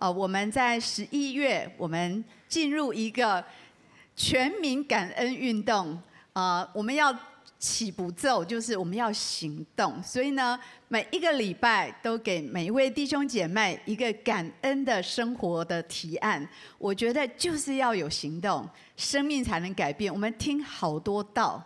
[0.00, 3.44] 呃，我们在十一月，我们进入一个
[4.16, 5.96] 全民感恩运动，
[6.32, 7.16] 呃，我们要。
[7.60, 10.58] 起步骤就是我们要行动，所以呢，
[10.88, 16.48] 每一个礼拜都给每一位弟兄姐妹一个感恩的生活的提案。
[16.78, 20.10] 我觉得就是要有行动，生命才能改变。
[20.10, 21.62] 我们听好多道，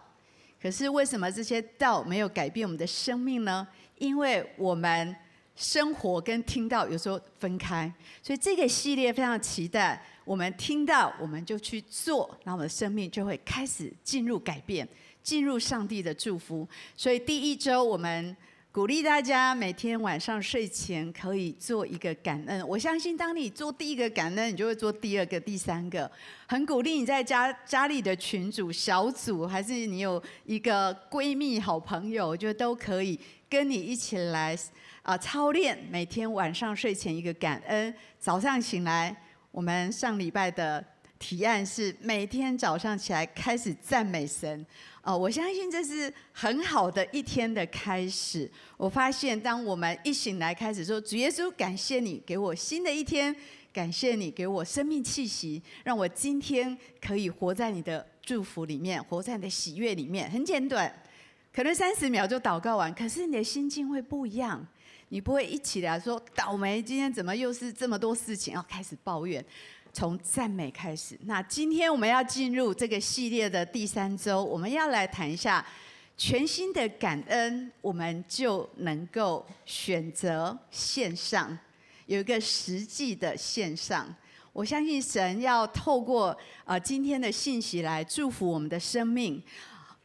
[0.61, 3.64] 可是为什么这些道没有改变我们的生命呢？
[3.98, 5.14] 因为我们
[5.57, 7.93] 生活跟听到有时候分开，
[8.23, 10.02] 所以这个系列非常期待。
[10.24, 14.88] 我们听到，我们就去做，那我们的生命就会开始进入改变。
[15.23, 18.37] 进入上帝的祝福，所以第一周我们
[18.70, 22.69] 鼓励大家每天晚上睡前可以做一个感恩。
[22.69, 26.11] 我相信，当你做第一个感恩，你就会做第二个、第三个。
[26.47, 33.19] 很鼓励你在家家里的群组、小组，还是你有一个闺蜜、好朋友，我觉得都可以
[33.54, 34.58] 跟你一起来
[35.02, 35.78] 啊操练。
[35.88, 39.16] 每天晚上睡前一个感恩，早上醒来，
[39.52, 40.84] 我们上礼拜的
[41.20, 44.66] 提案是每天早上起来开始赞美神。
[45.05, 48.50] 哦，我相信这是很好的一天的开始。
[48.77, 53.33] 我发现，当我们一醒来开始说：“主耶稣，感谢你给我新的一天，
[53.72, 60.92] 感谢你给我生命气息，让我今天可以活在你的祝福里面，活在你的喜悦里面。”很简短，
[61.55, 64.66] 可能三十秒就祷告完，可是你的心境会不一样。
[65.10, 69.44] 你不会一起来说倒霉，今天怎么又是这么多事情，要开始抱怨。
[69.92, 71.16] 从赞美开始。
[71.27, 75.64] 那今天我们要进入这个系列的第三周，我们要来谈一下
[76.16, 81.56] 全新的感恩，我们就能够选择线上，
[82.06, 84.12] 有一个实际的线上。
[84.52, 89.41] 我相信神要透过啊今天的信息来祝福我们的生命。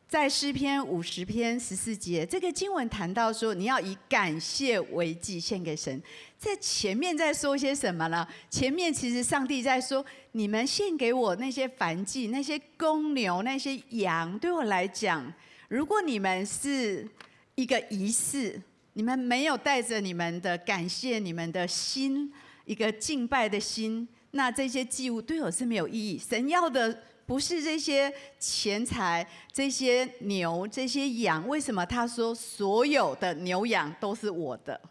[0.10, 6.02] 在诗篇五十篇十四节，这个经文谈到说，你要以感谢为祭献给神。
[6.36, 8.28] 在前面在说些什么呢？
[8.50, 15.32] 前面其实上帝在说，你们献给我那些凡祭、那些公牛、那些羊，对我来讲，
[15.68, 17.08] 如果你们是
[17.54, 18.60] 一个仪式，
[18.94, 22.34] 你们没有带着你们的感谢、你们的心，
[22.66, 26.18] 一个敬拜的心，那这些祭物对我是没有意义。
[26.18, 27.04] 神要的。
[27.30, 29.24] 不是这些钱财、
[29.54, 34.82] 这些牛、这些羊，为什么他说所有的牛羊都是我的？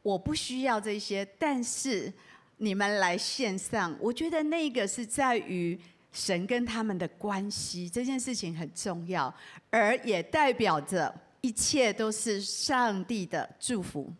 [0.00, 2.10] 我不需要这些，但是
[2.56, 5.78] 你们来献上，我觉得那个是在于
[6.10, 9.32] 神跟他们的关系，这件事情很重要，
[9.68, 14.10] 而也代表着一切都是上帝的祝福。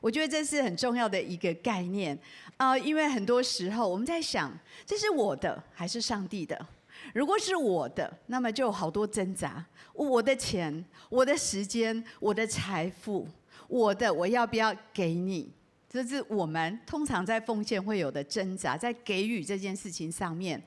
[0.00, 2.18] 我觉得这是很重要的一个概念
[2.56, 6.66] 啊，因为很多时候我们在想，这是我的还是上帝的？
[7.14, 9.64] 如果是我的，那么就有好多挣扎。
[9.92, 13.24] 我的钱、我的时间、我的财富，
[13.68, 15.48] 我的我要不要给你？
[15.88, 20.60] 这是我们通常在奉献会有的挣扎，在给予这件事情上面。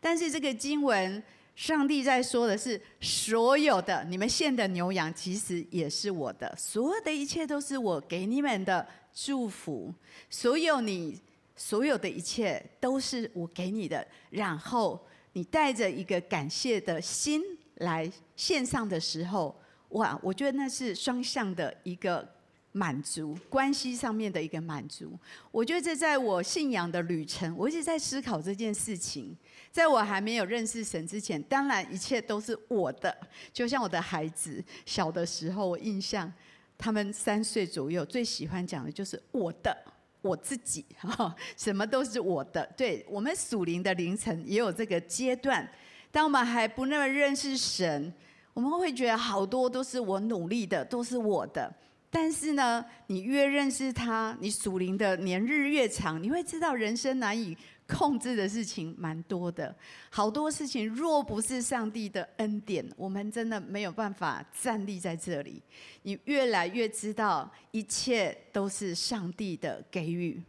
[0.00, 1.22] 但是这个经文，
[1.54, 6.50] 上帝在说的是，所有的你们献的牛羊，其实也是我的。
[6.56, 9.92] 所有的一切都是我给你们的祝福。
[10.30, 11.20] 所有你
[11.54, 14.98] 所有的一切都是我给你的，然后。
[15.32, 17.42] 你带着一个感谢的心
[17.76, 19.54] 来献上的时候，
[19.90, 22.28] 哇，我觉得那是双向的一个
[22.72, 25.18] 满足，关系上面的一个满足。
[25.50, 29.36] 我觉得这在我信仰的旅程，我一直在思考这件事情。
[29.72, 33.16] 在我还没有认识神之前，当然一切都是我的。
[33.52, 36.32] 就像我的孩子小的时候，我印象
[36.76, 39.76] 他们三岁左右最喜欢讲的就是我的。
[40.22, 42.64] 我自己 哈，什么都是我的。
[42.76, 45.68] 对，我们属灵的凌晨也有这个阶段。
[46.12, 48.12] 当我们还不那么认识神，
[48.52, 51.72] 我们会觉得好多都是我努力的，都是我的。
[52.10, 57.56] 但是呢，你越认识他，你属灵的年日越长，你会知道人生难以
[57.90, 59.74] 控制的事情蛮多的，
[60.08, 65.60] 好多事情若不是上帝的恩典，我们真的没有办法站立在这里。
[66.02, 70.40] 你越来越知道，一切都是上帝的给予。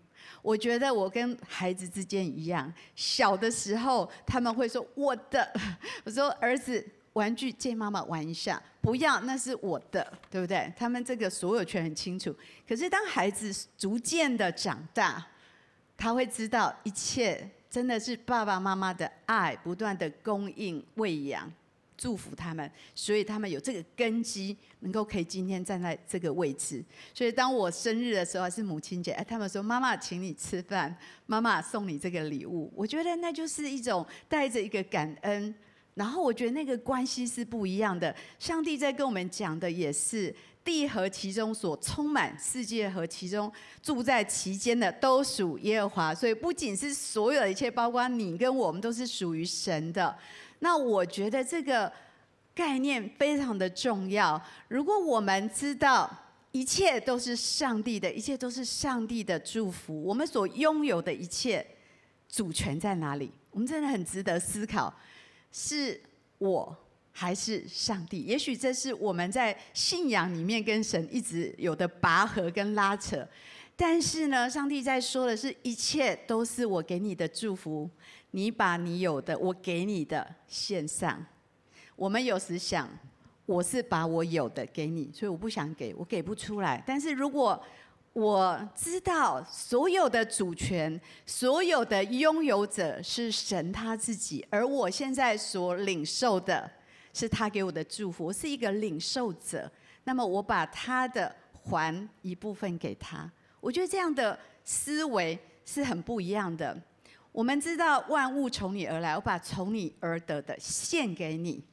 [0.42, 5.52] 我觉得我跟孩子之间一样，小的时候他们会说我的，
[6.06, 6.84] 我说儿子
[7.14, 10.72] 玩具借妈妈玩一下，不要，那是我的，对不对？
[10.78, 12.34] 他们这个所有权很清楚。
[12.68, 15.28] 可是当孩子逐渐的长大，
[16.02, 21.48] 他会知道一切真的是爸爸妈妈的爱，不断的供应、喂养、
[21.96, 26.84] 祝福他们，所以他们有这个根基，能够可以今天站在这个位置。
[27.14, 35.54] 所以当我生日的时候，还是母亲节，哎，他们说妈妈请你吃饭，妈妈送你这个礼物，我觉得那就是一种带着一个感恩。
[35.94, 38.16] 然后我觉得那个关系是不一样的。
[38.40, 40.34] 上帝在跟我们讲的也是，
[40.64, 46.14] 地和其中所充满，世界和其中住在其间的，都属耶和华。
[46.14, 50.16] 所以不仅是所有的一切，包括你跟我们，都是属于神的。
[50.60, 51.92] 那我觉得这个
[52.54, 54.40] 概念非常的重要。
[54.68, 56.10] 如果我们知道
[56.52, 61.66] 一切都是上帝的，一切都是上帝的祝福，我们所拥有的一切
[62.30, 63.32] 主权在哪里？
[63.50, 64.94] 我们真的很值得思考，
[65.52, 66.00] 是
[66.38, 66.78] 我。
[67.12, 68.22] 还是上帝？
[68.22, 73.28] 也许这是我们在信仰里面跟神一直有的拔河跟拉扯。
[73.76, 77.90] 但是呢，上帝在说的是一切都是我给你的祝福。
[78.32, 81.26] 你把你有的，我给你的献上。
[81.96, 82.90] 我们有时想，
[83.46, 86.82] 我是把我有的给你，所以我不想给，我给不出来。
[86.88, 87.62] 但是如果
[88.14, 96.72] 我知道所有的主权、所有的拥有者是神他自己，而我现在所领受的。
[97.14, 99.70] 是他给我的祝福，我是一个领受者。
[100.04, 103.30] 那么我把他的还一部分给他，
[103.60, 106.76] 我觉得这样的思维是很不一样的。
[107.32, 111.64] 我们知道万物从你而来，我把从你而得的献给你。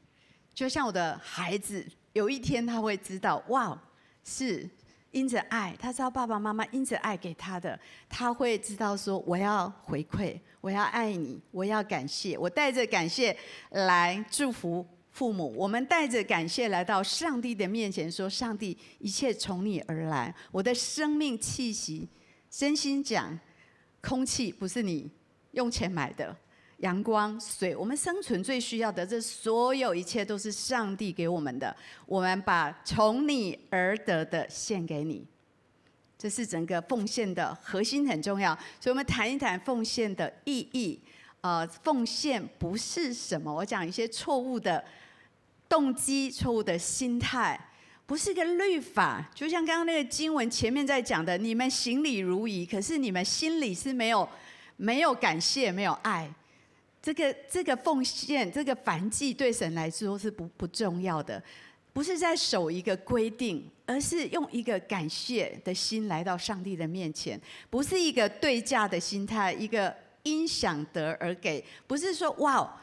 [0.53, 3.81] 就像我的孩子，有一天他会知道，哇，
[4.23, 4.69] 是
[5.11, 13.37] 因着爱，他知道爸爸妈妈因着爱给他的，他会知道说，我要回馈，我要爱你，我要感谢，我带着感谢
[13.71, 14.87] 来祝福。
[15.19, 22.07] 父母，我们带着感谢来到上帝的面前，说：“上帝，一切从你而来，我的生命气息，
[22.49, 23.37] 真心讲，
[24.01, 25.11] 空气不是你
[25.51, 26.37] 用钱买的，
[26.77, 31.75] 阳光、水，我们生存最需要的，这所有一切都是上帝给我们的。
[32.07, 35.27] 我们把从你而得的献给你，
[36.17, 38.55] 这是整个奉献的核心，很重要。
[38.81, 41.01] 所以，我们谈一谈奉献的意义。
[41.41, 44.85] 呃，奉献不是什么，我讲一些错误的。”
[45.69, 47.59] 动机错误的心态，
[48.07, 49.29] 不是个律法。
[49.35, 54.27] 就像刚刚那个经文前面在讲的，你们行礼如仪，可是你们心里是没有
[54.77, 56.33] 没有感谢、没有爱。
[57.03, 61.43] 这个这个奉献，这个凡祭对神来说是不不重要的，
[61.93, 72.81] 不是在守一个规定，而是用一个感谢的心来到上帝的面前，不是一个对价的心态，一个因想得而给，不是说哇。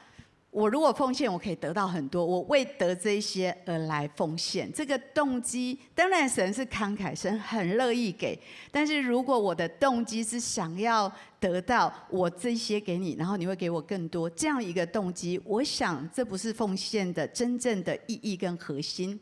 [0.56, 2.26] 我如果奉献，我可以得到很多。
[2.26, 8.40] 我为得这些而来奉献，这个动机当然神是慷慨，神很乐意给。
[8.72, 11.12] 但是如果我的动机是想要
[11.42, 19.20] 得到我这些给你，然后你会给我更多，这样一个动机，我想这不是奉献的真正的意义跟核心。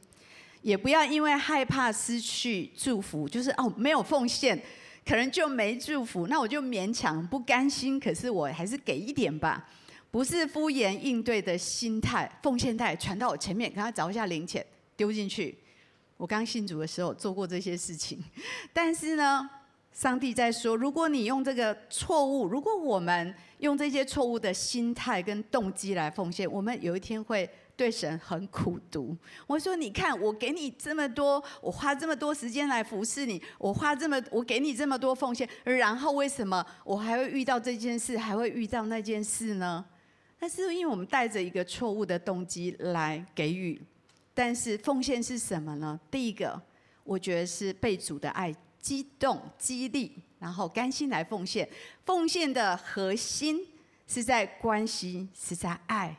[0.61, 4.55] 也不要因为害怕失去祝福，就是哦没有奉献，
[5.03, 9.67] 可能就没祝福，那我就勉强不甘心，可是我还是给一点吧。
[10.13, 14.63] 不是敷衍应对的心态，奉献袋传到我前面，给他找一下零钱
[14.95, 15.57] 丢进去。
[16.17, 18.23] 我刚信主的时候做过这些事情，
[18.71, 19.49] 但是呢，
[19.91, 29.17] 上帝在说，如果你用这个错误，如果我们用这些错误的心态跟动机来奉献，我们有一天会对神很苦毒。
[29.47, 39.83] 我说，你看，我给你这么多，我花这么多时间来服侍你，我花这么，我给你这么多奉献，然后为什么我还会遇到这件事，还会遇到那件事呢？
[40.43, 43.81] 但是因为我们带着一个错误的动机来给予，
[44.33, 45.97] 但是奉献是什么呢？
[46.11, 46.61] 第一个，
[47.05, 51.65] 我觉得是被主的爱激动、激励，然后甘心来奉献。
[52.05, 53.65] 奉献的核心
[54.05, 56.13] 是在关系，是在爱，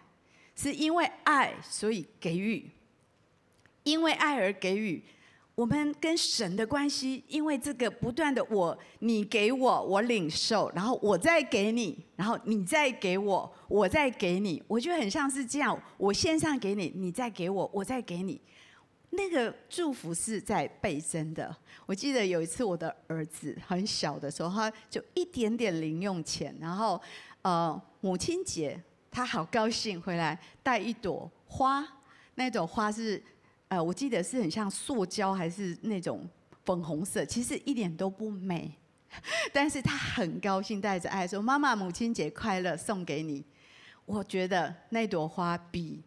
[0.57, 2.71] 是因为爱所以给予，
[3.83, 5.03] 因为爱而给予。
[5.55, 18.41] 我们跟神的关系，因为这个不断的我，你给我，我领受，然后我再给你，然后你再给我，我再给你，我觉得很像是这样，我献上给你，你再给我，我再给你，
[19.11, 21.57] 那个祝福是在倍增的。
[21.87, 27.01] 我记得有一次我的儿子很小的时候，他就一点点零用钱，然后
[27.43, 31.87] 呃母亲节他好高兴回来带一朵花，
[32.35, 33.23] 那朵花是。
[33.83, 36.29] 我记得是很像塑胶还是那种
[36.65, 38.71] 粉红色，其实一点都不美。
[39.53, 43.45] 但是他很高兴，带着爱说：“妈妈，母亲节快乐，送给你。”
[44.07, 46.03] 我觉得那朵花比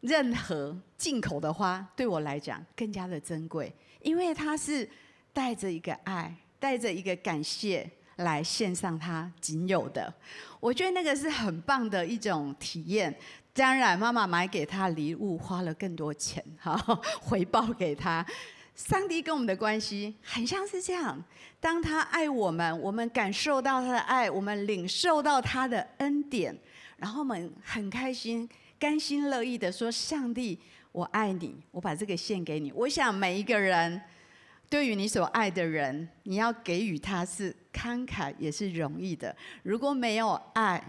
[0.00, 3.72] 任何进口的花对我来讲更加的珍贵，
[4.02, 4.88] 因为它是
[5.32, 10.12] 带着一个爱，带着一个感谢来献上它仅有的。
[10.58, 13.16] 我觉得那个是很棒的一种体验。
[13.58, 16.76] 当然，妈妈买给他礼物花了更多钱，哈，
[17.20, 18.24] 回报给他。
[18.76, 21.20] 上帝跟我们的关系很像是这样：
[21.58, 26.56] 当他爱我们，我们感受到他的爱，我们领受到他的恩典，
[26.98, 28.48] 然后我们很开心、
[28.78, 30.60] 甘心乐意的说：“上帝，
[30.92, 32.70] 我爱你，我把这个献给你。
[32.70, 34.00] 我想每一个人，
[34.70, 39.34] 对于你所爱的人，你要给予他是慷慨，也是容易的。
[39.64, 40.80] 如果没有爱，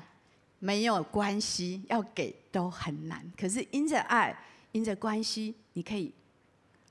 [0.60, 3.26] 没有关系，要给都很难。
[3.40, 4.38] 可是因着爱，
[4.72, 6.14] 因着关系，你可以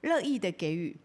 [0.01, 0.97] 乐意的给予。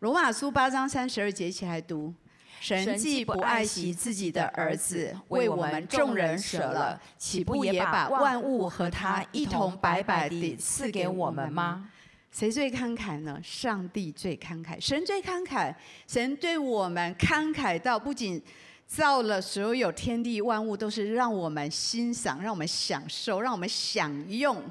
[0.00, 2.12] 罗马书八章三十二节，一起来读。
[2.60, 11.90] 神既不爱惜自己的儿子，为我们众人舍了，岂不也把万物和他一同白白地赐给我们吗？
[12.30, 13.38] 谁最慷慨呢？
[13.42, 15.74] 上帝最慷慨，神最慷慨。
[16.06, 18.42] 神对我们慷慨到不仅
[18.86, 24.62] 造了所有天地万物，都是让我们欣赏、让我们享受、让我们享用。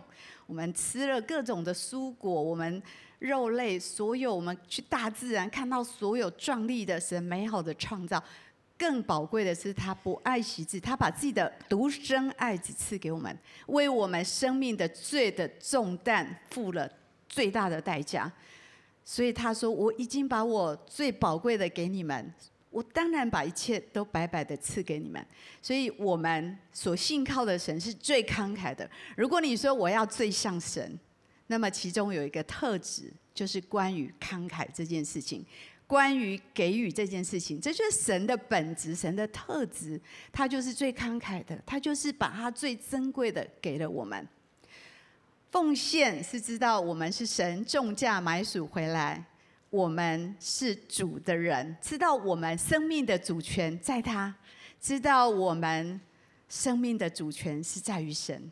[0.45, 2.81] 我们吃了各种的蔬果，我们。
[3.19, 8.21] 肉类，所有我们去大自然看到所有壮丽的神美好的创造，
[8.77, 16.85] 更宝贵的是他不爱惜自，他把自己的独生爱子赐给我们，为我们生命的罪的重担付了
[17.29, 18.29] 最大的代价。
[19.05, 22.33] 所以他说：“我已经把我最宝贵的给你们，
[22.73, 25.25] 我当然把一切都白白的赐给你们。”
[25.61, 28.89] 所以我们所信靠的神是最慷慨的。
[29.15, 30.99] 如果你说我要最像神。
[31.47, 35.45] 那么其中有一个特质，就是关于慷慨这件事情，
[35.85, 39.99] 关于给予这件事情，这就是神的本质，神的特质，
[40.31, 44.25] 他就是最慷慨的，他就是把他最珍贵的给了我们。
[45.51, 49.23] 奉献是知道我们是神重价买赎回来，
[49.73, 54.31] 我们是主的人，知道我们生命的主权在他，
[54.79, 55.99] 知道我们
[56.47, 58.51] 生命的主权是在于神。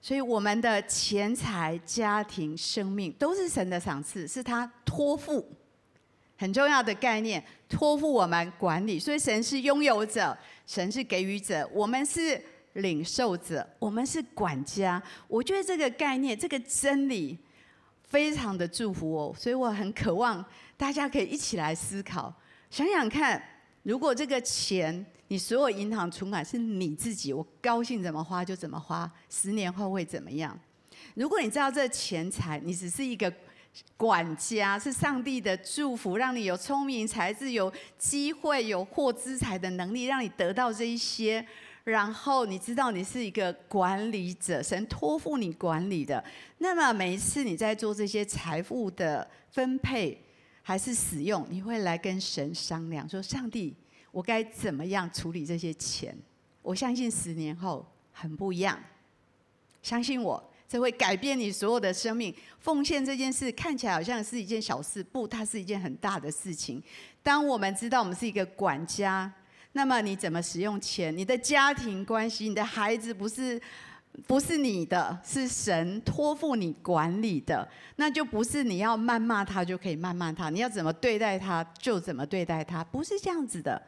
[0.00, 5.44] 所以，我们的钱财、家庭、生命都是神的赏赐，是他托付
[6.36, 8.96] 很重要的概念，托付我们管理。
[8.96, 12.40] 所以，神是拥有者，神是给予者，我们是
[12.74, 15.02] 领受者，我们是管家。
[15.26, 17.36] 我觉得这个概念、这个真理
[18.14, 20.44] 非常的祝福我，所以我很渴望
[20.76, 22.32] 大家可以一起来思考，
[22.70, 23.42] 想想看，
[23.82, 25.04] 如果这个钱。
[25.28, 30.56] 你所有银行存款是你自己，我高兴怎么花就怎么花，十年后会怎么样？
[31.14, 33.32] 如果你知道这钱财，你只是一个
[33.96, 41.44] 管家，是上帝的祝福，让你有聪明才智、有机会、有获资财的能力，让你得到这一些。
[41.84, 46.22] 然后你知道你是一个管理者，神托付你管理的。
[46.58, 50.18] 那么每一次你在做这些财富的分配
[50.62, 53.76] 还是使用，你会来跟神商量，说上帝。
[54.10, 56.16] 我该怎么样处理这些钱？
[56.62, 58.78] 我相信十年后很不一样。
[59.82, 62.34] 相信我，这会改变你所有的生命。
[62.60, 66.82] 奉献这件事看起来好像是一件小事，不，它是一件很大的事情。
[67.22, 69.30] 当我们知道我们是一个管家，
[69.74, 71.16] 那么你怎么使用钱？
[71.16, 73.60] 你的家庭关系，你的孩子不是
[74.26, 83.80] 不是你的，是神托付你管理的，那就不是你要谩骂他就可以谩骂他，你要怎么对待他就怎么对待他，不是这样子的。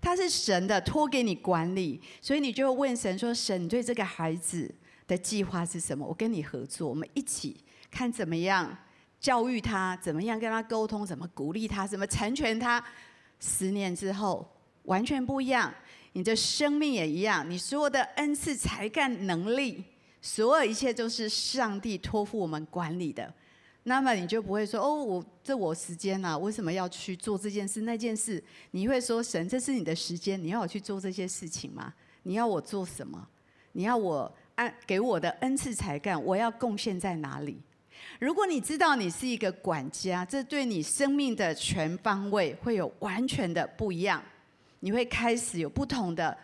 [0.00, 4.68] 他是神的，托给你管理，所以你就问神说：“神，对这个孩子
[5.06, 6.04] 的计划是什么？
[6.04, 7.56] 我跟你合作，我们一起
[7.88, 8.76] 看怎么样
[9.20, 12.84] 教育他，怎么样跟他沟通，怎么鼓励他，怎么成全他。
[13.38, 14.44] 十年之后
[14.84, 15.72] 完全不一样，
[16.12, 19.84] 你的生命也一样，你所有的恩赐、才干、能力，
[20.20, 23.32] 所有一切都是上帝托付我们管理的。”
[23.84, 28.40] 那么你就不会说哦，我这我时间啊，为什么要去做这件事那件事？
[28.70, 31.92] 你会说神，这是你的时间，你要我去做这些事情吗？
[32.22, 33.26] 你要我做什么？
[33.72, 37.60] 你要我按给我的恩赐才干，我要贡献在哪里？
[38.20, 44.22] 如果你知道你是一个管家，这对你生命的全方位会有完全的不一样。
[44.82, 46.36] 你会开始有不同的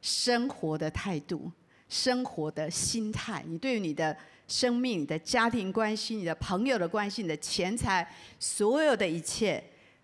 [0.00, 1.50] 生活的态度、
[1.88, 3.42] 生活的心态。
[3.46, 4.16] 你对于你的。
[4.48, 9.60] 生命、你的家庭关系、你的朋友的关系、你的钱财，所有的一切，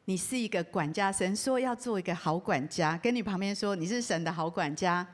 [0.07, 1.13] 你是一个管家。
[1.13, 5.07] 神说要做一个好管家，跟你旁边说你是神的好管家。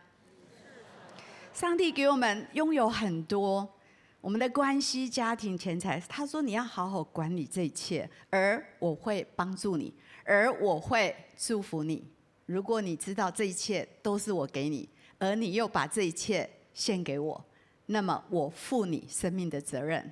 [1.53, 3.69] 上帝给我们拥有很多，
[4.23, 6.01] 我们的关系、家庭、钱财。
[6.09, 9.93] 他说你要好好管理这一切，而我会帮助你，
[10.25, 12.03] 而我会祝福你。
[12.49, 14.89] 如果你知道这一切都是我给你，
[15.19, 17.45] 而你又把这一切献给我。
[17.85, 20.11] 那么我负你生命的责任。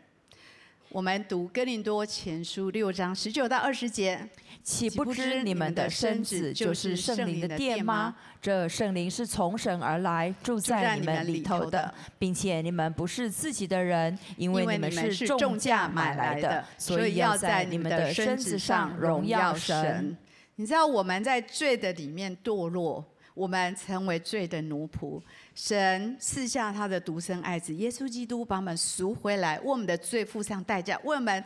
[0.91, 4.29] 我们读哥林多前书六章十九到二十节，
[4.63, 8.15] 岂不知你们的身子就是圣灵的殿吗？
[8.43, 20.15] 这圣灵是从神而来，住在你们里头的，并且你们不是自己的人，因为你们是重价买来的，所以要在你们的身子上荣耀神。
[20.57, 23.05] 你知道我们在罪的里面堕落。
[23.35, 25.21] 我们成为罪的奴仆。
[25.55, 31.45] 神赐下他的独生爱子耶稣基督，把我们赎回来，为我们的罪付上代价，为我们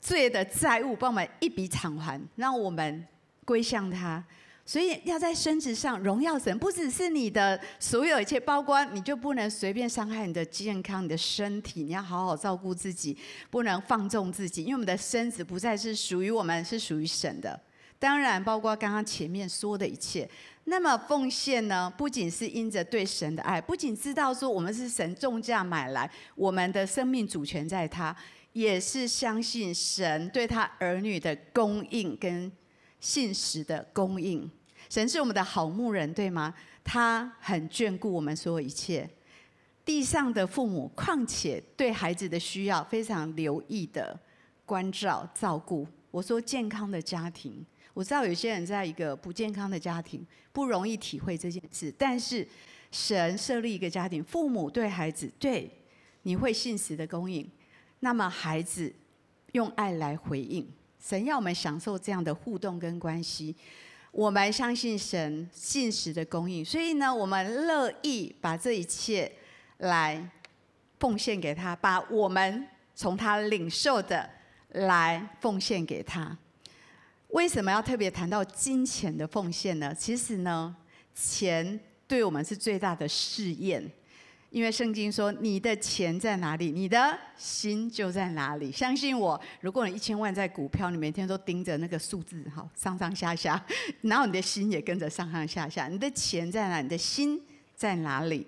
[0.00, 3.06] 罪的债务帮我们一笔偿还，让我们
[3.44, 4.24] 归向他。
[4.66, 13.16] 所以要在身子上荣耀神，不只是你的所有一切，包括你就不能随便伤害你的健康、你的身体，你要好好照顾自己，
[13.48, 17.60] 不能放纵自己，因为我们的身子不再是属于我们，是属于神的。
[18.02, 20.28] 当然，包括刚刚前面说的一切。
[20.64, 28.14] 那么奉献呢，不仅是因着对神的爱，不仅知道说我们是神重价买来，我们的生命主权在他，
[28.54, 32.50] 也是相信神对他儿女的供应跟。
[32.98, 34.50] 信实的供应，
[34.88, 36.52] 神是我们的好牧人，对吗？
[36.82, 39.08] 他很眷顾我们所有一切。
[39.84, 44.18] 地上的父母，况且对孩子的需要非常留意的
[44.66, 45.86] 关照照顾。
[46.12, 52.46] 我说健康的家庭，我知道有些人在一个不健康的家庭不容易体会这件事，但是
[52.90, 55.70] 神设立一个家庭，父母对孩子，对
[56.22, 57.48] 你会信实的供应，
[58.00, 58.92] 那么孩子
[59.52, 60.66] 用爱来回应。
[61.00, 63.54] 神要我们享受这样的互动跟关系，
[64.10, 69.30] 我们相信神信实的供应，所以呢，我们乐意把这一切
[69.78, 70.30] 来
[71.00, 74.30] 奉献给他，把我们从他领受的
[74.68, 76.38] 来奉献给他。
[77.32, 79.94] 为什么要特别谈到金钱的奉献呢？
[79.94, 80.74] 其实呢，
[81.14, 83.90] 钱对我们是最大的试验。
[84.50, 88.70] 因为圣经说，你的钱在哪里，你的心就在哪里。
[88.70, 93.64] 相信我，如果你一千万在股票，你每天都盯着那个数字，哈，上上下下，
[94.02, 95.88] 然后你的心也跟着上上下下。
[95.88, 96.82] 你的钱在哪？
[96.82, 97.40] 你的心
[97.74, 98.46] 在哪里？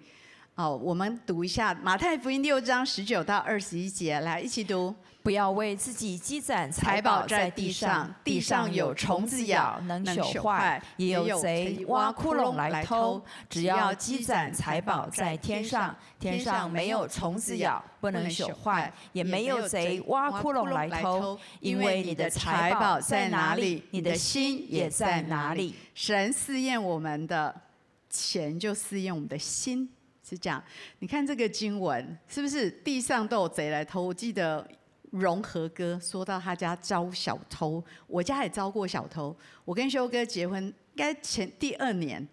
[0.56, 4.94] 哦，我们读一下马太福音六章十九到二十一节，来一起读。
[5.24, 13.24] 不要为自己积攒财宝在地上，地上有虫子咬，能朽坏；也有贼挖窟窿来偷。
[13.48, 21.38] 只要积攒财宝在天上，天上没有虫子咬，不能朽坏，也没有贼挖窟窿来偷。
[21.60, 25.74] 因为你的财宝在哪里，你的心也在哪里。
[25.94, 27.62] 神试验我们的
[28.10, 29.88] 钱，就试验我们的心，
[30.22, 30.62] 是这样。
[30.98, 34.02] 你看这个经文，是不是地上都有贼来偷？
[34.02, 34.68] 我记得。
[35.14, 39.34] 荣和哥说到他家招小偷，我家也招过小偷。
[39.64, 42.26] 我跟修哥结婚，应该前第二年，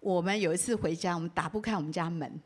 [0.00, 2.40] 我们有一次回家，我们打不开我们家门，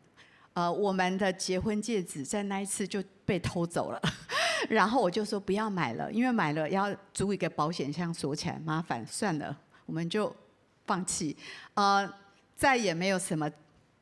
[0.52, 4.00] 呃，我们的结婚戒指在那一次就被偷走了。
[4.68, 10.34] 然后我就说不要买了，因为买了要租一个保险箱锁起来，麻烦，算了，我们就
[10.86, 11.36] 放弃。
[11.74, 12.12] 呃，
[12.56, 13.48] 再也没有什么。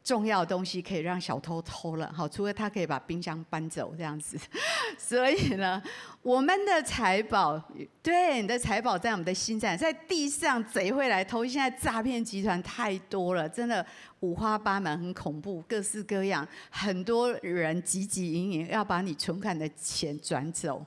[0.07, 4.39] 重要的东西可以让小偷偷了，好，除非他可以把冰箱搬走这样子。
[4.97, 5.83] 所以呢，
[6.23, 7.61] 我们的财宝，
[8.01, 11.45] 对，你的财宝在我们的心在，在地上贼会来偷。
[11.45, 13.85] 现在诈骗集团太多了，真的
[14.21, 20.87] 五花八门，很恐怖，各式各样，很多人汲汲营营要把你存款的钱转走。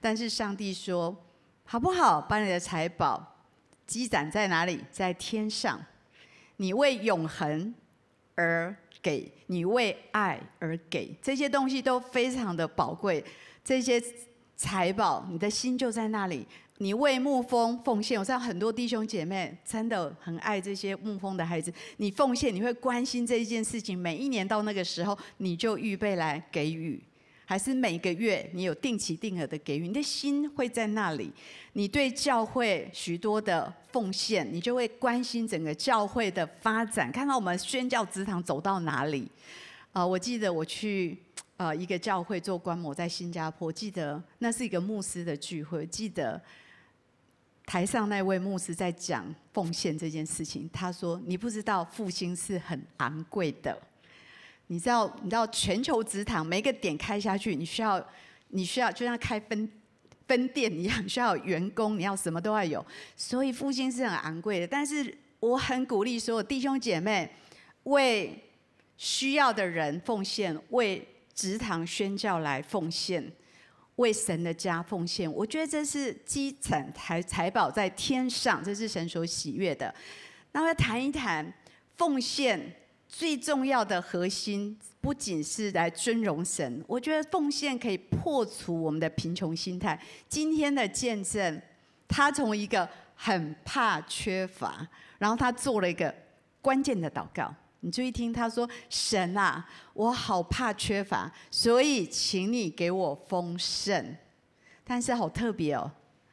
[0.00, 1.24] 但是上帝说，
[1.64, 2.20] 好不好？
[2.20, 3.36] 把你的财宝
[3.84, 4.84] 积攒在哪里？
[4.92, 5.84] 在天上，
[6.58, 7.74] 你为永恒。
[8.38, 8.72] 而
[9.02, 13.24] 给你为爱而给，这些东西都非常的宝贵。
[13.64, 14.00] 这些
[14.54, 16.46] 财宝，你的心就在那里。
[16.80, 21.72] 你为牧风奉献，我知道很多弟兄姐妹真的很爱这些牧风的孩子。
[21.96, 23.98] 你奉献，你会关心这一件事情。
[23.98, 27.02] 每一年到那个时候，你就预备来给予。
[27.48, 31.32] 还是每个月你有定期定额的给予，你的心会在那里。
[31.72, 39.26] 你对教会许多的奉献，你就会关心整个教会的发展，看看我们宣教职堂走到哪里。
[39.94, 41.16] 啊、我记得我去
[41.56, 46.38] 呃一个教会做观摩，在新加坡，记得那是一个牧师的聚会，记得
[47.64, 53.80] 台上那位牧师在讲奉献这件事情，他说：“你不知道复兴是很昂贵的。”
[54.70, 58.02] 你知道，你知道全球职堂每个点开下去，你需要，
[58.48, 59.68] 你需要就像开分
[60.26, 62.84] 分店一样，需要员工，你要什么都要有。
[63.16, 67.30] 所以复兴是很昂贵的，但是我很鼓励所有弟兄姐妹
[67.84, 68.38] 为
[68.98, 71.02] 需要的人奉献，为
[71.34, 73.32] 职堂宣教来奉献，
[73.96, 75.32] 为神的家奉献。
[75.32, 79.94] 我觉得这是积攒财财宝在天上，这是神所喜悦的。
[80.52, 81.50] 那我要谈一谈
[81.96, 82.74] 奉献。
[83.08, 89.98] 最重要的核心不仅是来尊荣神，我觉得奉献可以破除我们的贫穷心态。
[90.28, 91.60] 今天的见证，
[92.06, 94.86] 他从一个很怕缺乏，
[95.18, 96.14] 然后他做了一个
[96.60, 97.52] 关键的祷告。
[97.80, 104.16] 你注意听，他说：“神啊，我好怕缺乏，所以请你给我丰盛。”
[104.84, 105.90] 但是好特别哦，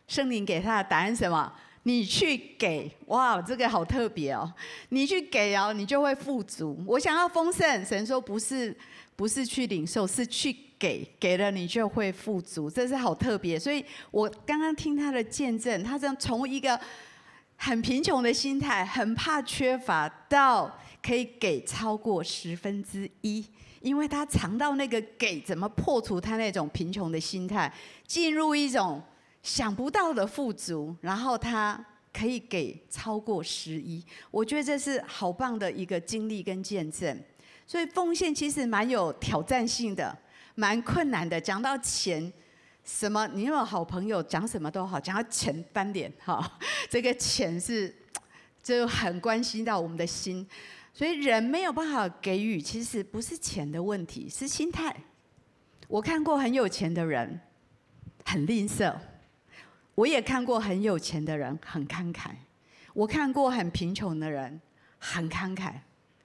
[0.07, 1.53] 圣灵给他的答案是什么？
[1.87, 4.51] 你去给，哇，这个好特别哦！
[4.89, 6.83] 你去给哦，你就会富足。
[6.87, 8.75] 我想要丰盛，神说不是，
[9.15, 13.59] 不是去领受，是去给，给了你就会富足，这是好特别。
[13.59, 16.79] 所以我刚刚听他的见证，他这样从一个
[17.55, 23.45] 很贫穷的心态，很怕缺乏，到可以给超过十分之一，
[23.81, 27.71] 因为他尝到那个给，怎么破除他那种贫穷的心态，
[28.07, 28.99] 进入一种。
[29.45, 37.15] 想不到的富足，然后他可以给超过十一，我觉得这是好棒的一个经历跟见证。
[37.67, 40.17] 所以奉献其实蛮有挑战性的，
[40.55, 41.39] 蛮困难的。
[41.39, 42.33] 讲到钱，
[42.83, 46.57] 什么你有好朋友讲什么都好，讲到钱翻脸哈，
[46.89, 47.95] 这个钱是
[48.63, 50.45] 就 很关心到我们的心。
[50.91, 54.95] 所以人没有办法给予，其实不是钱的问题，是心态。
[55.87, 57.39] 我看过很有钱的人，
[58.25, 58.91] 很吝啬。
[59.95, 62.31] 我也看过很有钱的人很慷慨，
[62.93, 64.59] 我看过很贫穷的人
[64.99, 65.73] 很慷慨，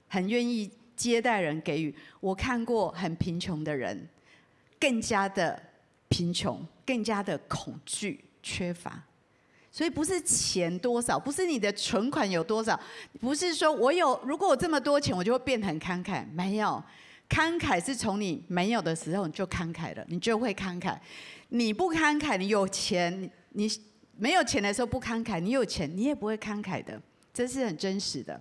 [0.09, 1.95] 很愿意接待人给予。
[2.19, 4.07] 我看过很贫穷的人
[4.77, 5.57] 更加的
[6.09, 9.01] 贫穷，更加的恐惧缺乏。
[9.71, 12.77] 所以不是钱多少，不是你的存款有多少，
[13.21, 16.25] 不是说我有，如果我这么多钱，我就会变得很慷慨。
[16.33, 16.83] 没有，
[17.29, 20.97] 慷慨是从你没有的时候你就慷慨了，你就会慷慨。
[21.47, 23.31] 你不慷慨，你有钱。
[23.53, 23.69] 你
[24.17, 27.01] 没有钱的时候不慷慨，你有钱你也不会慷慨的，
[27.33, 28.39] 这是很真实的。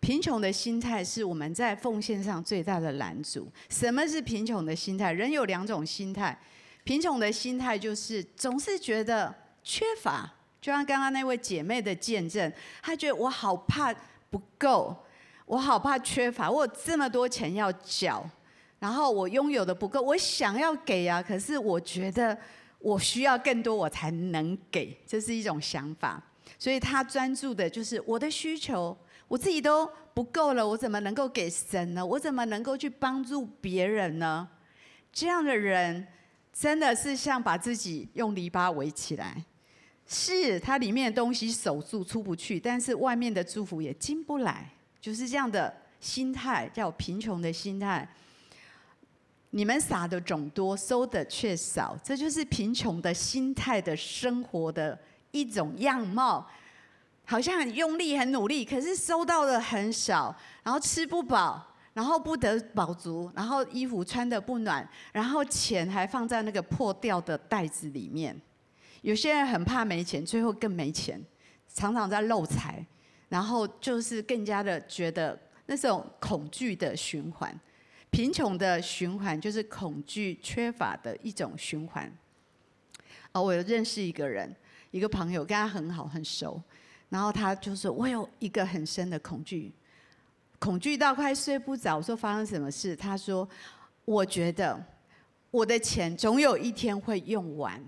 [0.00, 3.48] 贫穷的心态是我们在奉献上最大的拦阻。
[3.68, 5.12] 什么是贫穷的心态？
[5.12, 6.36] 人有两种心态，
[6.82, 10.28] 贫穷的心态就是总是觉得缺乏，
[10.60, 13.94] 就像刚刚那位姐妹的见证，她觉得我好怕
[14.28, 14.96] 不够，
[15.46, 18.28] 我好怕缺乏，我有这么多钱要缴，
[18.80, 22.36] 然后我拥有的不够，我想要给啊，可是我觉得。
[22.82, 26.22] 我需要更多，我才能给，这是一种想法。
[26.58, 28.96] 所以他专注的就是我的需求，
[29.28, 32.04] 我自己都不够了，我怎么能够给神呢？
[32.04, 34.48] 我怎么能够去帮助别人呢？
[35.12, 36.06] 这样的人
[36.52, 39.44] 真的是像把自己用篱笆围起来，
[40.06, 48.08] 是他里面的东西守住出不去，但是外面的祝福也进不来，就是这样的心态，叫贫穷的心态。
[49.54, 54.98] 你们撒的种多，收的却少，这就是贫穷的心态的生活的
[55.30, 56.46] 一种样貌。
[57.24, 68.38] 好像很用力、很努力，可是收到的很少，然后吃不饱，然后不得饱足，然后衣服穿得不暖，然后钱还放在那个破掉的袋子里面。
[69.02, 71.22] 有些人很怕没钱，最后更没钱，
[71.72, 72.84] 常常在漏财，
[73.28, 77.54] 然后就是更加的觉得那种恐惧的循环。
[78.12, 82.12] 贫穷的循环就是恐惧缺乏的一种循环。
[83.32, 84.54] 哦，我有认识一个人，
[84.90, 86.62] 一个朋友跟他很好很熟，
[87.08, 89.72] 然后他就说：“我有一个很深的恐惧，
[90.58, 93.48] 恐惧到快睡不着。”我说：“发生什么事？”他说
[94.04, 94.78] ：“我觉得
[95.50, 97.82] 我的钱总有一天会用完。”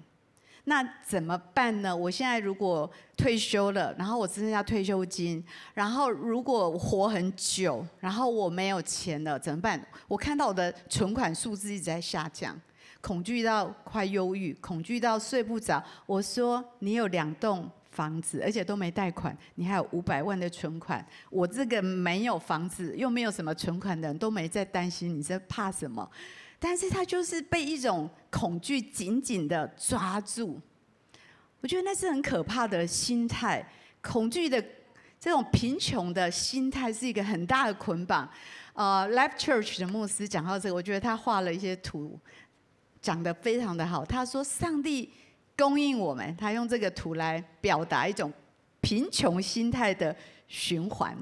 [0.66, 1.94] 那怎么办呢？
[1.94, 9.78] 我现在如果退休了，然后我只剩下退休金，然后如果活很久，然后我没有钱了，怎么办？
[10.08, 12.58] 我看到我的存款数字一直在下降，
[13.02, 15.84] 恐惧到快忧郁，恐惧到睡不着。
[16.06, 21.06] 我说你有两栋房子，而且都没贷款，你还有五百万的存款。
[21.28, 26.10] 我这个没有房子又没有什么存款的人都没在担心，你在怕什么？
[26.58, 30.60] 但是他就是被一种恐惧紧紧的抓住，
[31.60, 33.66] 我觉得那是很可怕的心态。
[34.00, 34.62] 恐惧的
[35.18, 38.28] 这种贫穷的心态是一个很大的捆绑。
[38.74, 42.18] 呃，Life Church 的牧师讲到这个，我觉得他画了一些图，
[43.00, 44.04] 讲得非常的好。
[44.04, 45.10] 他说，上帝
[45.56, 48.32] 供应我们，他用这个图来表达一种
[48.80, 50.14] 贫穷心态的
[50.48, 51.16] 循环。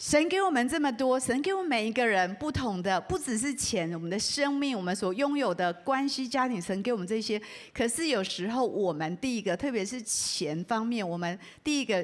[0.00, 7.38] 神给我们这么多，神给我们每一个人不同的，不只是钱，我们的生命，我们所拥有的关系、家庭，神给我们这些。
[7.74, 12.02] 可是有时候我们第一个，特别是钱方面，我们第一个，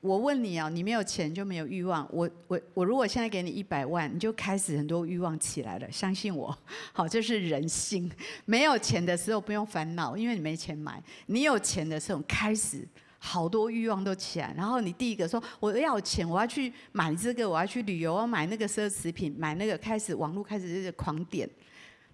[0.00, 2.08] 我问你啊，你没有钱就没有欲望。
[2.10, 5.92] 我我我如果现在给你一百万，你就开始很多欲望起来了。
[5.92, 6.56] 相信我，
[6.94, 8.10] 好，这是人性。
[8.46, 10.98] 没有钱的时候不用烦恼，因为你没钱买。
[11.26, 12.88] 你有钱的时候开始。
[13.26, 21.48] 好多欲望都起来，然后你第一个说我要钱，我要去买这个，我要去旅游，我要买那个奢侈品，买那个，开始网络开始就是狂点，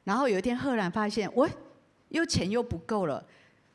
[0.04, 1.50] 然后有一天赫然发现，我
[2.10, 3.26] 又钱又不够了，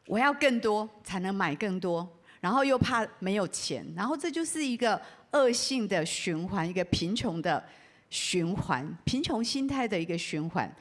[0.07, 4.99] 我要更多才能买更多，然后又怕没有钱，然后这就是一个
[5.33, 7.61] 恶性的循环，一个贫穷的
[8.09, 10.73] 循环，贫穷心态的一个循环。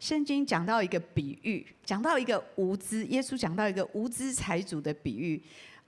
[0.00, 5.40] 圣经讲到一个比喻，讲到一个无知，耶稣讲到一个无知财主的比喻。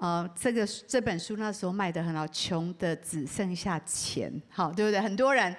[0.03, 5.01] 呃，这个这本书那时候卖得很好，穷的只剩下钱，好，对不对？
[5.01, 5.55] 很多人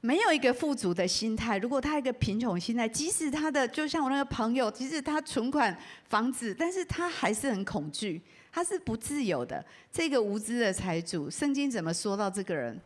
[0.00, 5.78] 没有一个富足的心态，如果他一个贫穷心态，即使他的就像我那个朋友，即使他存款
[6.08, 9.64] 房子，但是他还是很恐惧，他是不自由的。
[9.92, 12.76] 这个无知的财主，圣经怎么说到这个人？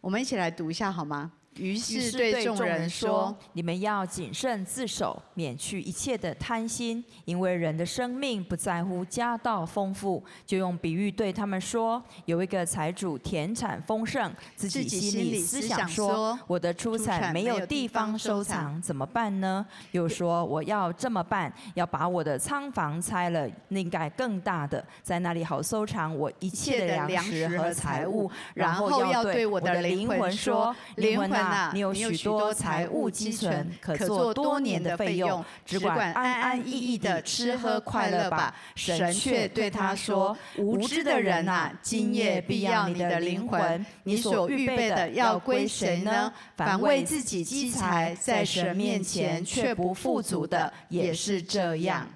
[0.00, 1.30] 我们一起来读一下好吗？
[1.56, 19.64] 于是对众人说：“你们要谨慎自守，免去一切的贪心，因为人的生命不在乎家道丰富。”就用比喻对他们说：“有一个财主田产丰盛，自己心里思想说：我的出产没有地方收藏，怎么办呢？
[19.92, 28.30] 又说：我要这么办，要把我的仓房拆了，另盖更大的，在那里好收藏我一切的粮食和财物。
[28.54, 31.30] 然后要对我的灵魂说：灵魂
[31.72, 38.54] 你有许多财务积存，可做多年的费用，只管安安逸逸的吃喝快乐吧。
[38.74, 46.32] 神却对他说：“无知的人啊，今夜必要你的灵魂，你所预备的要归谁呢？
[46.56, 52.06] 凡为自己积财，在神面前却不富足的，也是这样。”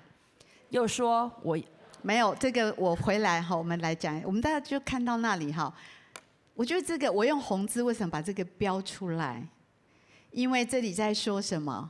[0.70, 1.58] 又说：“我
[2.02, 5.72] 没有这个，我回来哈，我们来讲，我们大家就看到那里哈。”
[6.58, 9.46] 我觉得这个，我用红字为什么把这个标出来？
[10.32, 11.88] 因为这里在说什么？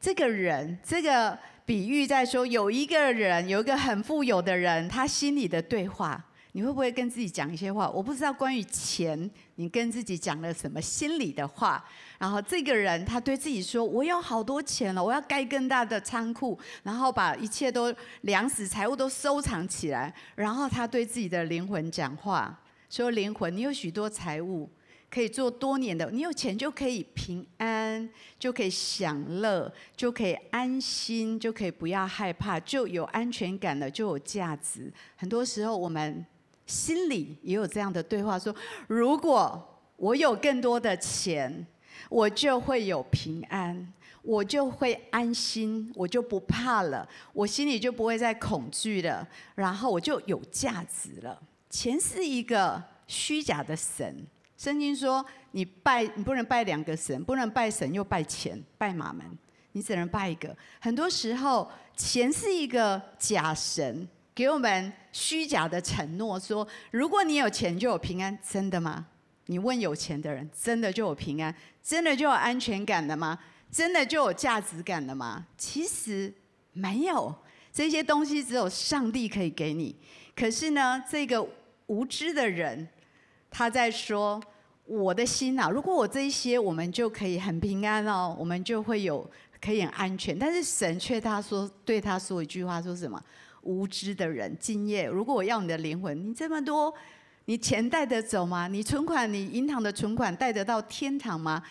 [0.00, 7.88] 这个人，这个比喻在说，有一个人，有一个很富有的人，他心里的对话，你会不会跟自己讲一些话？
[7.88, 11.84] 我不知道关于钱，你跟自己讲了什么心里的话？
[12.18, 22.58] 然后这个人，他对自己说：“我有好多钱了，我要盖更大的仓库，然后把一切都粮食、财物都收藏起来。”然后他对自己的灵魂讲话。
[22.88, 24.68] 说灵魂，你有许多财物，
[25.10, 26.10] 可以做多年的。
[26.10, 34.90] 你有钱就可以平安，就可以享乐，就可以安心，就可以不要害怕，就有安全感了，就有价值。
[35.16, 36.24] 很多时候我们
[36.66, 38.54] 心里也有这样的对话：说，
[38.86, 41.66] 如果我有更多的钱，
[42.08, 51.42] 我就会有平安，我就会安心，我就不怕了，我心里就不会再恐惧了，然后我就有价值了。
[51.70, 54.26] 钱是一个虚假的神，
[54.56, 59.26] 圣经说你拜你不能拜两个神，不能拜神又拜钱，拜马门，
[59.72, 60.56] 你只能拜一个。
[60.80, 69.06] 很多时候，钱是一个假神，给我们虚假的承诺，说如果你有钱就有平安，真的吗？
[69.46, 73.38] 你问有钱的人，真的就有平安，真的就有安全感的吗？
[73.70, 75.46] 真的就有价值感的吗？
[75.56, 76.32] 其实
[76.72, 77.34] 没有，
[77.72, 79.94] 这些东西只有上帝可以给你。
[80.38, 81.48] 可是呢，这个。
[81.88, 82.86] 无知的人，
[83.50, 84.38] 他在说
[84.84, 89.26] ：“我的心啊，如果我这一些，我们就可以很平安哦，我们就会有
[89.58, 93.18] 可以很安全。”但是神却他说对他说一句话，说什么？
[93.62, 96.92] 无知的人，今夜如果我要你的灵魂，你这么多，
[97.46, 98.68] 你钱带得走吗？
[98.68, 101.62] 你存款，你银行的存款带得到天堂吗？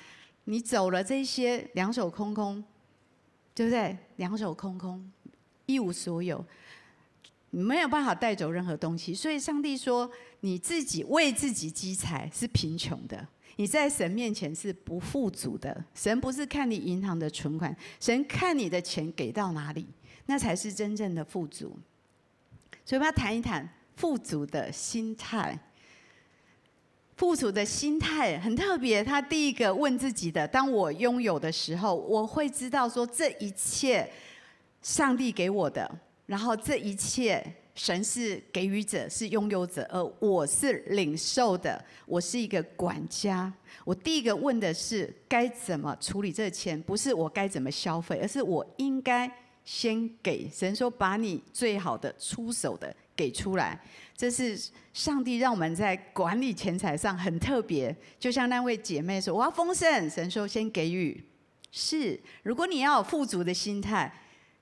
[0.46, 2.64] 你走了这些，两手空空，
[3.54, 3.96] 对不对？
[4.16, 5.08] 两手空空，
[5.68, 6.44] 一无所有。
[7.52, 10.10] 你没有办法带走任何东西，所以上帝说，
[10.42, 15.86] 你自己为自己积财是贫穷的，你在神面前是不富足的。
[15.96, 19.88] 神不是看你银行的存款，神看你的钱给到哪里，
[20.26, 21.78] 那才是真正的富足。
[22.86, 25.58] 所以我们要谈一谈富足的心态。
[27.16, 34.08] 富足的心态很特别，他第一个问自己的：当我拥有的时候，我会知道说，这一切
[34.84, 36.00] 上帝给我的。
[36.28, 37.42] 然后这一切，
[37.74, 41.84] 神是给予者，是拥有者，而我是领受的。
[42.06, 43.52] 我是一个管家。
[43.86, 49.32] 我第一个问的是该怎么处理这钱，不是我该怎么消费，而是我应该
[49.64, 50.50] 先给。
[50.50, 53.82] 神说：“把你最好的出手的给出来。”
[54.14, 54.60] 这是
[54.92, 57.96] 上帝让我们在管理钱财上很特别。
[58.20, 61.24] 就像那位姐妹说：“我要丰盛。”神说：“先给予。”
[61.72, 64.12] 是，如果你要有富足的心态。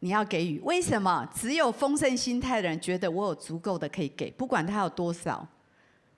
[0.05, 1.27] 你要给予，为什么？
[1.33, 5.43] 只有丰盛心态的人觉得我有足够的可以给，不管他有多少，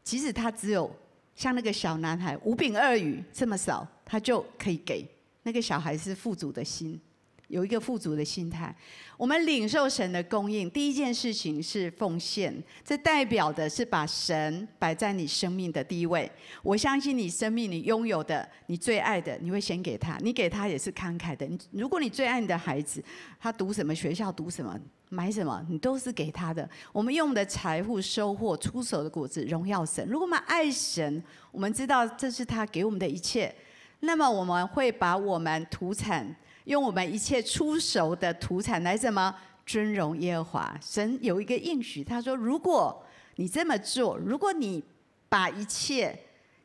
[0.04, 0.93] 即使他只有
[1.34, 5.10] 像那个小男孩五饼二鱼这么少，他就可以给。
[5.43, 7.00] 那个小孩是富足的心。
[7.48, 8.76] 有一个富足的心态，
[9.16, 16.30] 我们领受神的供应，第一件事情是奉献，这代表的是把神摆在你生命的第一位。
[16.62, 21.48] 我相信你生命你拥有的，你最爱的，你会先给他，你给他也是慷慨的。
[21.72, 23.02] 如果你最爱你的孩子，
[23.40, 26.70] 他读什么学校，读什么，买什么，你都是给他的。
[26.92, 30.06] 我们用的财富收获出手的果子，荣耀神。
[30.10, 33.56] 如果我们爱神，我们知道这是他给我们的一切，
[34.02, 36.36] 那么我们会把我们土产。
[36.67, 39.34] 用我们一切出熟的土产来什么
[39.65, 40.80] 尊荣耶和华？
[40.82, 43.01] 神有一个应许，他说：如果
[43.38, 44.84] 你这么做，如果你
[45.30, 46.17] 把一切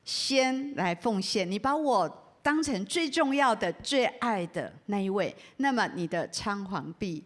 [0.04, 7.22] 先来奉献，你把我当成最重要的、最爱的那一位，那么你的仓皇必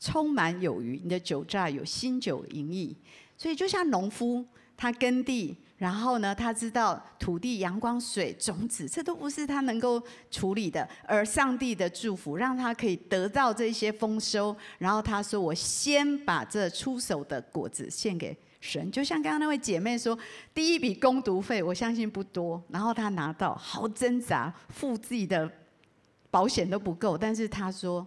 [0.00, 2.96] 充满有余，你的酒榨有新酒盈溢。
[3.36, 4.42] 所以就像农夫，
[4.78, 5.54] 他耕地。
[5.84, 10.88] 然后呢，他知道土地、阳光、水、种子，这都不是他能够处理的。
[11.06, 14.56] 而上帝的祝福，让他可以得到这些丰收。
[14.78, 20.18] 然后他说：“我先把这出手的果子献给神。”就像刚刚那位姐妹说，
[20.54, 22.62] 第一笔工读费，我相信不多。
[22.70, 25.50] 然后他拿到，好挣扎，付自己的
[26.30, 27.18] 保险都不够。
[27.18, 28.06] 但是他说：“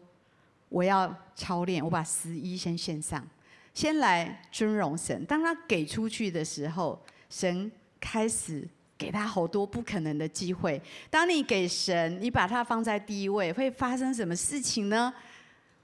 [0.70, 3.24] 我要操练，我把十一先献上，
[3.72, 5.24] 先来尊荣神。
[5.26, 10.82] 当他给出去的时候。”神开始给他好多不可能的机会。
[11.10, 15.14] 当你给神，你把他放在第一位，会发生什么事情呢？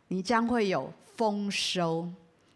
[0.08, 2.08] 你将会有丰收。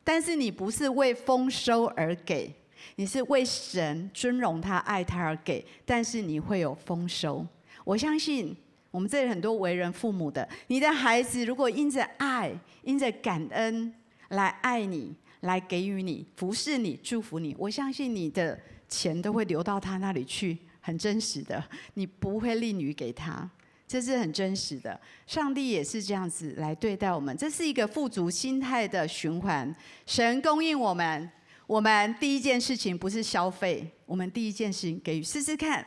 [0.03, 2.51] 但是你不是为丰收而给，
[2.95, 5.63] 你是为神尊荣他、爱他而给。
[5.85, 7.45] 但是你会有丰收。
[7.83, 8.55] 我相信
[8.89, 12.51] 我们这里很多为人父母的，你的孩子如果因着爱、
[12.83, 13.93] 因着感恩
[14.29, 18.57] 来爱你、来给予你、服侍你、祝福你，我相信你的。
[18.87, 21.63] 钱都会流到他那里去，很真实的。
[21.95, 23.49] 你不会吝于给他，
[23.87, 24.99] 这是很真实的。
[25.25, 29.75] 上帝也是这样子来对待我们，这是一个富足心态的循环。
[30.05, 31.29] 神供应我们，
[31.65, 35.23] 我们第一件事情不是消费，我们第一件事情给予。
[35.23, 35.85] 试试看，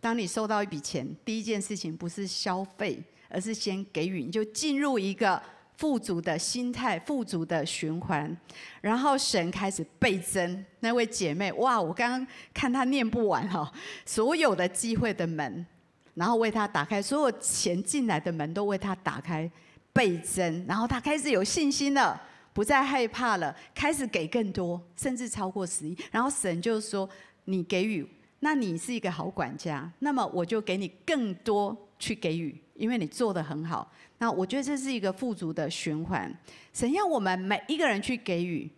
[0.00, 5.42] 当你收到一笔钱，第一件事情不是消费，而是先给予，你就进入一个。
[5.76, 8.34] 富足的心态，富足的循环，
[8.80, 10.64] 然后神开始倍增。
[10.80, 11.80] 那位姐妹，哇！
[11.80, 13.70] 我刚刚看她念不完哈，
[14.04, 15.66] 所有的机会的门，
[16.14, 19.50] 然后为她打开，所有钱进来的门都为她打开，
[19.92, 20.64] 倍增。
[20.66, 22.18] 然后她开始有信心了，
[22.54, 25.96] 不再害怕了，开始给更多，甚至超过十亿。
[26.10, 27.06] 然后神就说
[27.44, 28.08] ：“你给予，
[28.40, 36.34] 那你是一个好管家，那么我就给你更多去给予，因为你做的很好。”那我觉得这是一个富足的循环。
[36.72, 38.70] 神要我们每一个人去给予，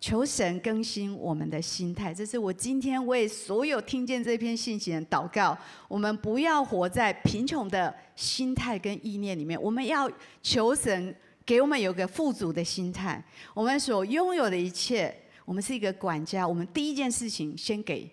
[0.00, 2.12] 求神更新我们的心态。
[2.12, 5.56] 这是我今天为所有听见这篇信息的祷告。
[5.86, 10.10] 我们不要活在贫穷的心态跟意念里面，我们要
[10.42, 11.14] 求神
[11.46, 13.22] 给我们有个富足的心态。
[13.54, 18.10] 我们所拥有的一切，我们是一个管家，我们第一件事情先给，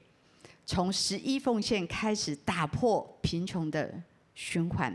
[0.65, 3.91] 从十一奉献开始打破贫穷的
[4.38, 4.93] 循环。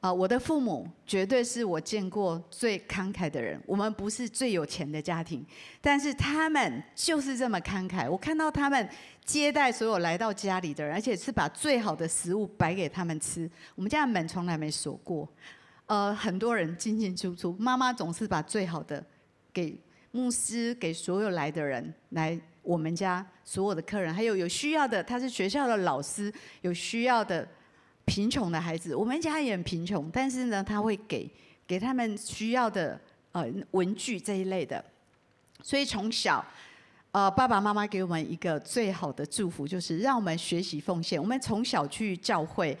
[0.00, 3.60] 啊，我的父母绝对是我见过最慷慨的人。
[3.66, 5.46] 我们不是最有钱的家庭，
[5.80, 8.10] 但是他们就是这么慷慨。
[8.10, 8.88] 我看到他们
[9.24, 13.48] 接待所有来到家里的人，而且是把最好的食物摆给他们吃。
[13.76, 15.28] 我们家的门从来没锁过。
[15.86, 19.04] 呃，很多人进进出出，妈妈总是把最好的
[19.52, 19.78] 给
[20.10, 26.32] 牧师，给所有来的人，来我们家所有的客人，还有有需要的，他是学校的老师，
[26.62, 27.46] 有需要的。
[28.12, 31.26] 贫穷的孩子，我们家也很贫穷，但是呢，他会给
[31.66, 33.00] 给他们需要的
[33.32, 34.84] 呃文具这一类的。
[35.62, 36.44] 所以从小，
[37.12, 41.18] 呃，爸爸妈妈给我们一个最好的祝福，就是让我们学习奉献。
[41.18, 42.76] 我们从小去教会，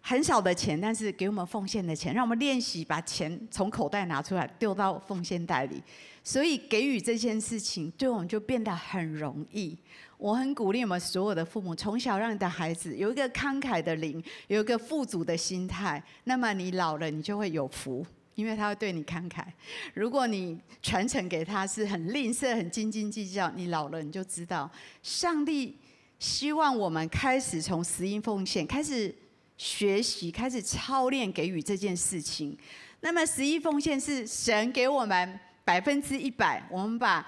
[0.00, 5.82] 很少的钱，但是给我们奉献的钱，让我们练习把钱从口袋拿出来丢到奉献袋里。
[6.24, 9.76] 所以给予这件事情，对我们就变得很容易。
[10.18, 16.02] 我很鼓励我们所有的父母，从小让你的孩子有一个慷慨的灵，有一个富足的心态。
[16.24, 19.44] 那么你老了，你就会有福，因为他会对你慷慨。
[19.92, 24.70] 如果你传承给他是很吝啬、很斤斤计较，你老了你就知道，
[25.02, 25.76] 上帝
[26.18, 29.14] 希望我们开始从十一奉献开始
[29.58, 32.56] 学习，开始操练给予这件事情。
[33.00, 37.24] 那么十一奉献是神给我们百分之一百，我们把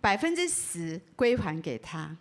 [0.00, 2.16] 百分之十归还给他。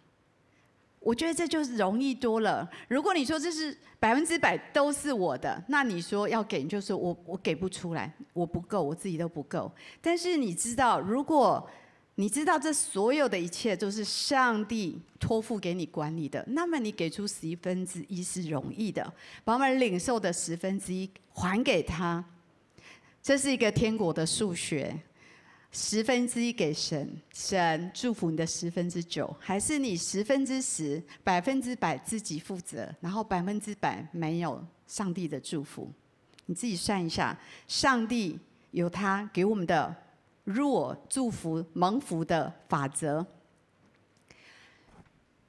[0.99, 2.69] 我觉得这就是容易多了。
[2.87, 9.71] 如果你说这是百分之百都是我的，那你说要给，就是我我给不出来，我不够，我自己都不够。
[10.01, 11.67] 但是你知道，如果
[12.15, 19.13] 你知道这所有的一切都是上帝托付给你管理的，那么你给出十分之一是容易的，
[19.45, 22.21] 把我们领受的十分之一还给他，
[23.23, 24.99] 这是一个天国的数学。
[25.71, 35.91] 十分之一给神，神祝福你的十分之九，还是你十分之十，百分之百自己负责，然后百分之百没有上帝的祝福？
[36.47, 38.39] 你自己算一下，上帝
[38.71, 39.95] 有他给我们的
[40.43, 43.25] 弱祝福蒙福的法则。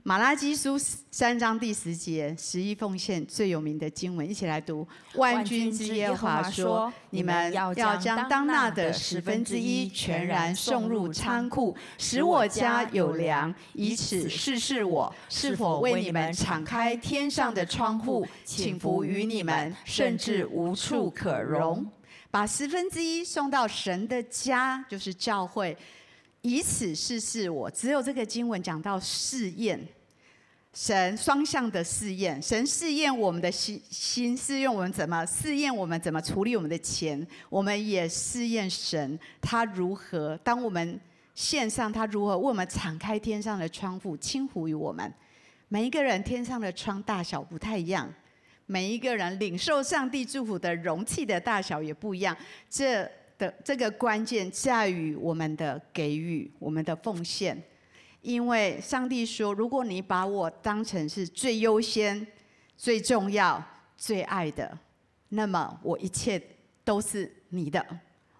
[0.03, 0.79] 马拉基书
[1.11, 4.87] 三章第十节，十一奉献最有名的经文，一起来读。
[5.17, 21.87] 万军之耶和华说：“你们要将当纳的十分之一全然送入仓库，使我家有粮，以此试试我是否为你们敞开天上的窗户，倾福于你们，甚至无处可容。”
[22.33, 25.77] 把十分之一送到神的家，就是教会。
[26.43, 29.78] 以此试试我，只有这个经文讲到试验，
[30.72, 40.99] 神双向的试验，神试验我们的心，心试验我们怎么试验我们怎么处理我们的钱，我们也试验神他如何，当我们
[41.34, 45.12] 献上他如何为我们敞开天上的窗户，倾福于我们。
[45.68, 48.11] 每一个人天上的窗大小不太一样，
[48.64, 52.34] 每一个人领受上帝祝福的容器的大小也不一样，
[52.70, 53.07] 这。
[53.41, 57.61] 的这个关键在于我们的给予，我们的奉献。
[58.20, 62.26] 因为上帝说，如果你把我当成是最优先、
[62.76, 63.64] 最重要、
[63.97, 64.78] 最爱的，
[65.30, 66.38] 那么我一切
[66.84, 67.84] 都是你的。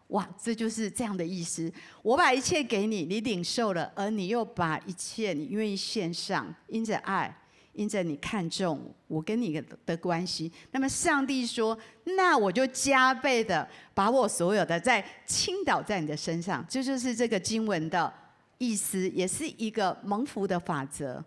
[0.09, 1.72] 哇，这就是这样的意思。
[2.03, 7.34] 我把一切给你，你领受了，而你又把一切你愿意献上，因着爱。
[7.73, 11.79] 因着你看重我跟你的关系，那么上帝说
[12.16, 18.12] ：“那我就加倍的把我所有的在倾倒在你的身上。”这就是这个经文的
[18.59, 21.25] 意思，也是一个蒙福的法则。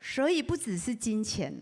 [0.00, 1.54] 所以不只是金钱，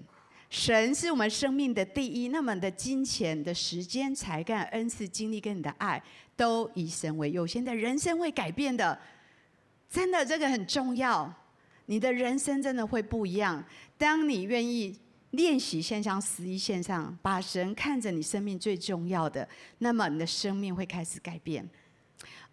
[0.49, 2.29] 神是我们生命的第一。
[2.29, 6.03] 那么的金钱的时间、才干、恩赐、精力跟你的爱，
[6.37, 8.99] 都以神为优先的人生会改变的。
[9.91, 11.33] 真的，这个很重要。
[11.87, 13.65] 你的人生真的会不一样。
[13.99, 14.97] 当你愿意
[15.33, 19.47] 练习献上十一献上，把神看着你生命最重要的，
[19.79, 21.69] 那么你的生命会开始改变。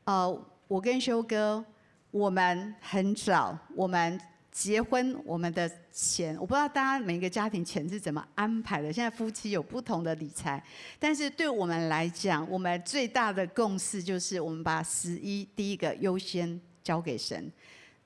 [0.03, 1.63] 呃，我跟修哥，
[2.11, 4.19] 我们很早，我们
[4.51, 8.91] 结婚，我们的钱，我不知道大家每个家庭钱是怎么安排的。
[8.91, 10.61] 现在夫妻有不同的理财，
[10.99, 17.51] 但是对我们来讲，我们最大的共识就是，我们把十一第一个优先交给神。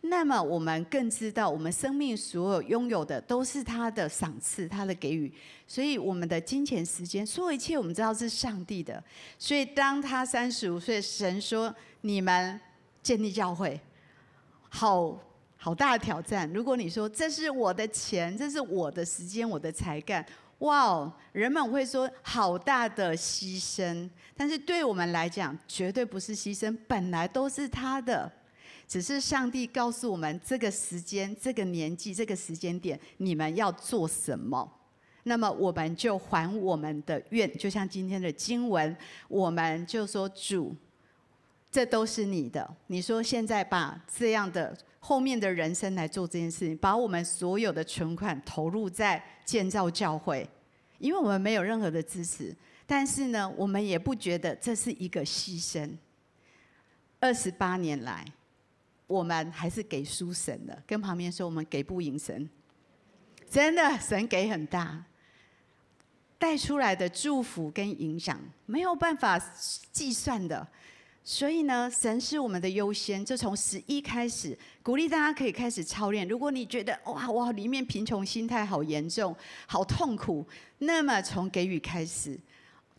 [0.01, 5.31] 那么我们更知道，我们生命所有拥有的都是他的赏赐，他的给予。
[5.67, 9.03] 所以我们的金钱、时间，所有一切，我们知道是上帝的。
[9.37, 12.59] 所以当他三十五岁，神说：“你们
[13.03, 13.77] 建立教会，
[14.69, 15.19] 好
[15.57, 16.49] 好大的挑战。
[16.53, 20.25] 如果你说这是我的钱，这是我的时间，我的才干，
[20.59, 24.09] 哇哦，人们会说好大的牺牲。
[24.37, 28.31] 但是对我们来讲，绝对不是牺牲，本来都是他的。”
[28.89, 34.67] 只是上帝告诉我们，这个时间、这个年纪、这个时间点，你们要做什么？
[35.25, 40.75] 那么我们就还我们的愿，就像今天的经文，我们就说主，
[41.71, 42.67] 这都是你的。
[42.87, 50.49] 你说现在把这样的后面的人生来做这件事情，把我们所有的存款投入在建造教会，
[50.97, 52.55] 因为我们没有任何的支持，
[52.87, 55.91] 但是呢，我们也不觉得这是一个牺牲。
[57.19, 58.25] 二十八年来。
[59.09, 62.47] 我们还是给输神的，跟旁边说，我们给不赢神，
[63.49, 65.03] 真的，神给很大，
[66.37, 69.39] 带出来的祝福跟影响没有办法
[69.91, 70.67] 计算的。
[71.23, 76.27] 所以呢，神是我们的优先，就从十一开始，鼓励大家可以开始操练。
[76.27, 79.35] 如果你觉得哇哇里面贫穷心态好严重、
[79.65, 80.47] 好痛苦，
[80.77, 82.39] 那么从给予开始，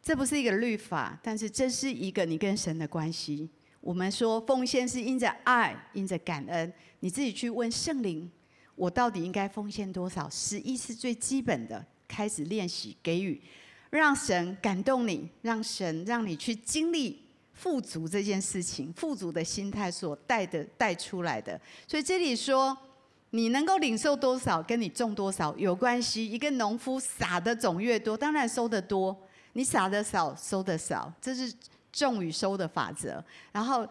[0.03, 3.49] 这不是一个律法，但是这是一个你跟神的关系。
[3.81, 6.73] 我们说奉献是因着爱，因着感恩。
[7.01, 8.31] 你自己去问圣灵，
[8.75, 10.29] 我到底应该奉献多少？
[10.29, 13.41] 十一是最基本的，开始练习给予，
[13.89, 17.25] 让神感动你，让神让你去经历
[17.55, 21.59] 富足这件事情，富足的心态所带的带出来的。
[21.89, 22.77] 所以这里说，
[23.31, 26.31] 你能够领受多少，跟你种多少有关系。
[26.31, 29.17] 一个农夫撒的种越多，当然收得多；
[29.55, 31.11] 你撒的少，收得少。
[31.19, 31.51] 这是。
[31.93, 33.23] 种与收的法则，
[33.53, 33.87] 然后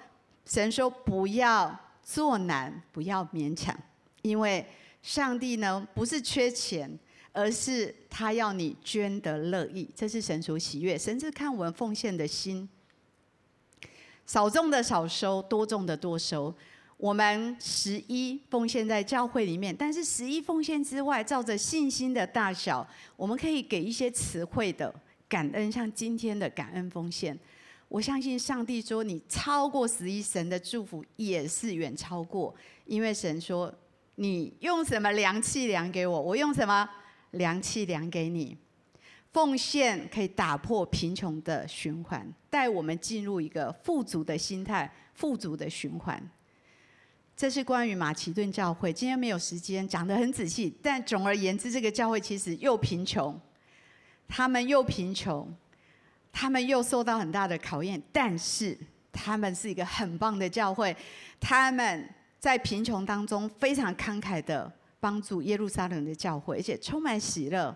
[0.45, 3.77] 神说不要做难，不要勉强，
[4.21, 4.65] 因为
[5.01, 6.97] 上帝呢不是缺钱，
[7.31, 10.97] 而是他要你捐得乐意，这是神所喜悦。
[10.97, 12.67] 神是看我们奉献的心，
[14.25, 16.53] 少种的少收，多种的多收。
[16.97, 22.85] 我们十一奉献在教会里面，但是十一奉献之外，照着信心的大小，
[23.15, 24.93] 我们可以给一些词汇的
[25.29, 27.37] 感恩，像今天的感恩奉献。
[27.89, 32.55] 我相信上帝说，你超过十一，神的祝福也是远超过。
[32.85, 33.73] 因为神说，
[34.15, 36.87] 你用什么量器量给我，我用什么
[37.31, 38.55] 量器量给你。
[39.31, 46.31] 奉献可以打破贫穷的循环，带我们进入一个富足的心态、富足的循环。
[47.35, 48.91] 这是关于马其顿教会。
[48.91, 53.39] 今天没有时间讲得很仔细，但总而言之，这个教会其实又贫穷，
[54.27, 55.51] 他们又贫穷，
[56.31, 58.77] 他们又受到很大的考验，但是
[59.11, 60.95] 他们是一个很棒的教会，
[61.39, 62.07] 他们
[62.39, 67.75] 在贫穷当中非常慷慨的帮助耶路撒冷的教会，而且充满喜乐。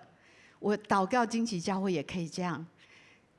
[0.59, 2.65] 我祷告荆棘教会也可以这样，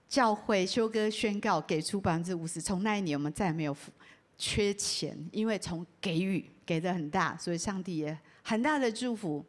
[0.08, 3.74] 教会修哥宣告给出百分之五十，从那一年我们再也没有
[4.36, 9.42] 缺钱，因为从给予给的很大，所以上帝也很大的祝福。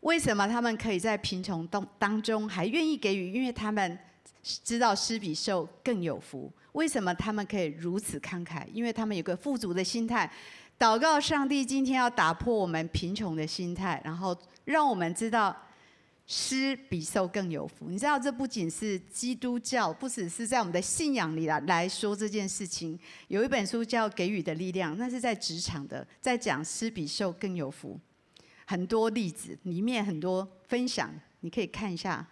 [0.00, 3.32] 为什么他们可以在贫穷当当中还愿意给予？
[3.32, 3.98] 因为他们
[4.42, 6.52] 知道施比受更有福。
[6.72, 8.66] 为什么他们可以如此慷慨？
[8.72, 10.30] 因为他们有个富足的心态。
[10.78, 15.56] 祷告上帝今天要打破我们贫穷的心态，然后让我们知道。
[16.24, 22.98] 施比受更有福，你知道这不仅是基督教，不只是在我们的信仰里来来说这件事情。
[23.26, 27.98] 有一本书叫《给予的力量》，那是在职场的，在讲施比受更有福，
[28.64, 32.26] 很多例子里面很多分享，你可以看一下，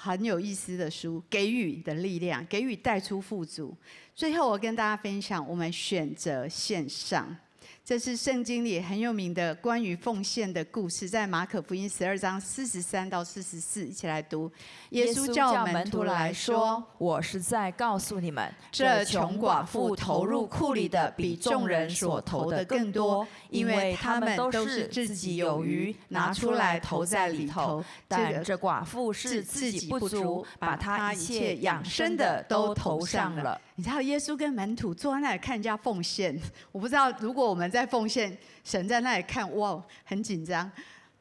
[0.00, 3.76] 很有意思的书《给予的力量》，给予带出富足。
[4.14, 7.36] 最后我跟大家分享，我们选择线上。
[7.88, 14.52] 这是圣经里很有名的关于奉献的故事，在马可福音十二章四十三到四十四，一起来读。
[14.90, 27.82] 耶稣叫门徒来说：“我是在告诉你们，这穷寡妇投入库里的比众人所投的更多，因为他们都是自己有余，拿出来投在里头。
[28.06, 36.36] 但这寡妇是自己不足，把她一切养生的都投上了。”你知道耶稣跟门徒坐在那里看人家奉献，
[36.72, 40.68] 我不知道如果我们在奉献，神在那里看，哇，很紧张。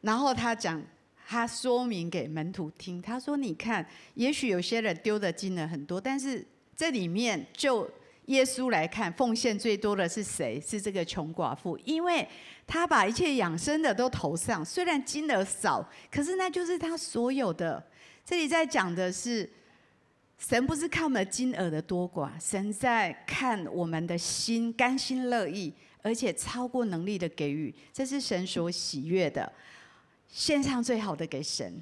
[0.01, 0.81] 然后他讲，
[1.27, 6.43] 他说明给门徒听，他说：“你看，也许有些人丢的金额很多，但是
[6.75, 7.87] 这里面就
[8.25, 10.59] 耶稣来看，奉献最多的是谁？
[10.59, 12.27] 是这个穷寡妇，因为
[12.65, 17.85] 他把一切养生的都投上，虽然金额少，可是那就是他所有的。
[18.25, 19.47] 这里在讲的是。”
[20.37, 29.51] 神不是看我们的金额的多寡，神在看我们的心，甘心乐意，而且超过能力的给予，这是神所喜悦的。
[30.27, 31.81] 献上最好的给神，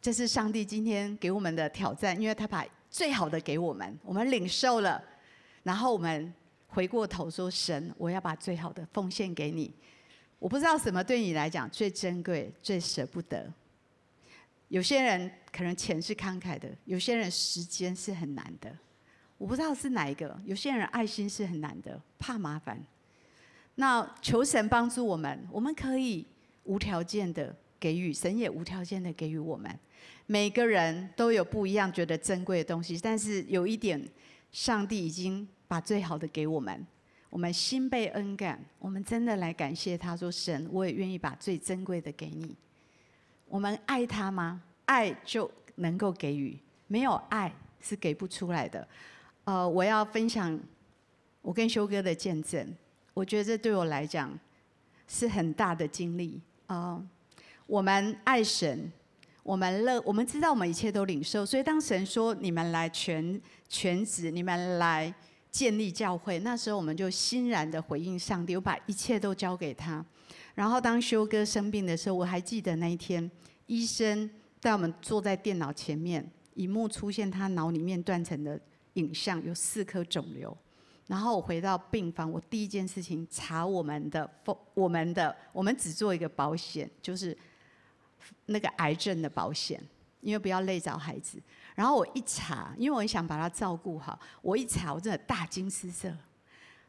[0.00, 5.02] 这是上帝今天给我们的挑战，因为他把最好的给我们，我们领受了，
[5.64, 6.32] 然后我们
[6.68, 9.74] 回过头说：“神，我要把最好的奉献给你。”
[10.38, 13.52] 我不知道什么对你来讲最珍贵、最舍不得。
[14.68, 18.76] 有些人可能钱是慷慨的，有些人时间是很难的，
[19.38, 20.36] 我不知道是哪一个。
[20.44, 22.82] 有些人爱心是很难的，怕麻烦。
[23.76, 26.26] 那求神帮助我们，我们可以
[26.64, 29.70] 无条件的给予，神也无条件的给予我们。
[30.26, 34.02] 每个人都有不一样觉得珍贵的东西，但是有一点，
[34.50, 36.84] 上帝已经把最好的给我们，
[37.30, 42.56] 我们心被恩感，我们真的来感谢他说：“神，我也愿意把最珍贵的给你。”
[43.48, 44.60] 我们爱他吗？
[44.86, 48.86] 爱就能够给予，没有爱是给不出来的。
[49.44, 50.58] 呃，我要分享
[51.42, 52.74] 我跟修哥的见证，
[53.14, 54.36] 我觉得这对我来讲
[55.06, 56.40] 是很大的经历。
[56.66, 57.00] 啊、
[57.66, 58.90] 我们爱神，
[59.42, 65.14] 我们乐，我们知道我们一切都领受，所以当神说你们来全全职，你们来
[65.50, 70.04] 建立教会，那时候我们就欣然的回应上帝，我把一切都交给他。
[70.56, 73.30] 然后当修哥生病的时候，我还记得那一天，
[73.66, 74.28] 医生
[74.58, 78.58] 带我们坐在电脑前面，萤幕出现他脑里面断层的
[78.94, 80.56] 影像，有四颗肿瘤。
[81.06, 84.28] 然后我回到病房，我第一件事情查我们的，
[84.72, 87.36] 我们的，我们只做一个保险，就是
[88.46, 89.78] 那个癌症的保险，
[90.22, 91.38] 因为不要累着孩子。
[91.74, 96.10] 然后我一查，因为我很想把他照顾好，我一查，我真的大惊失色。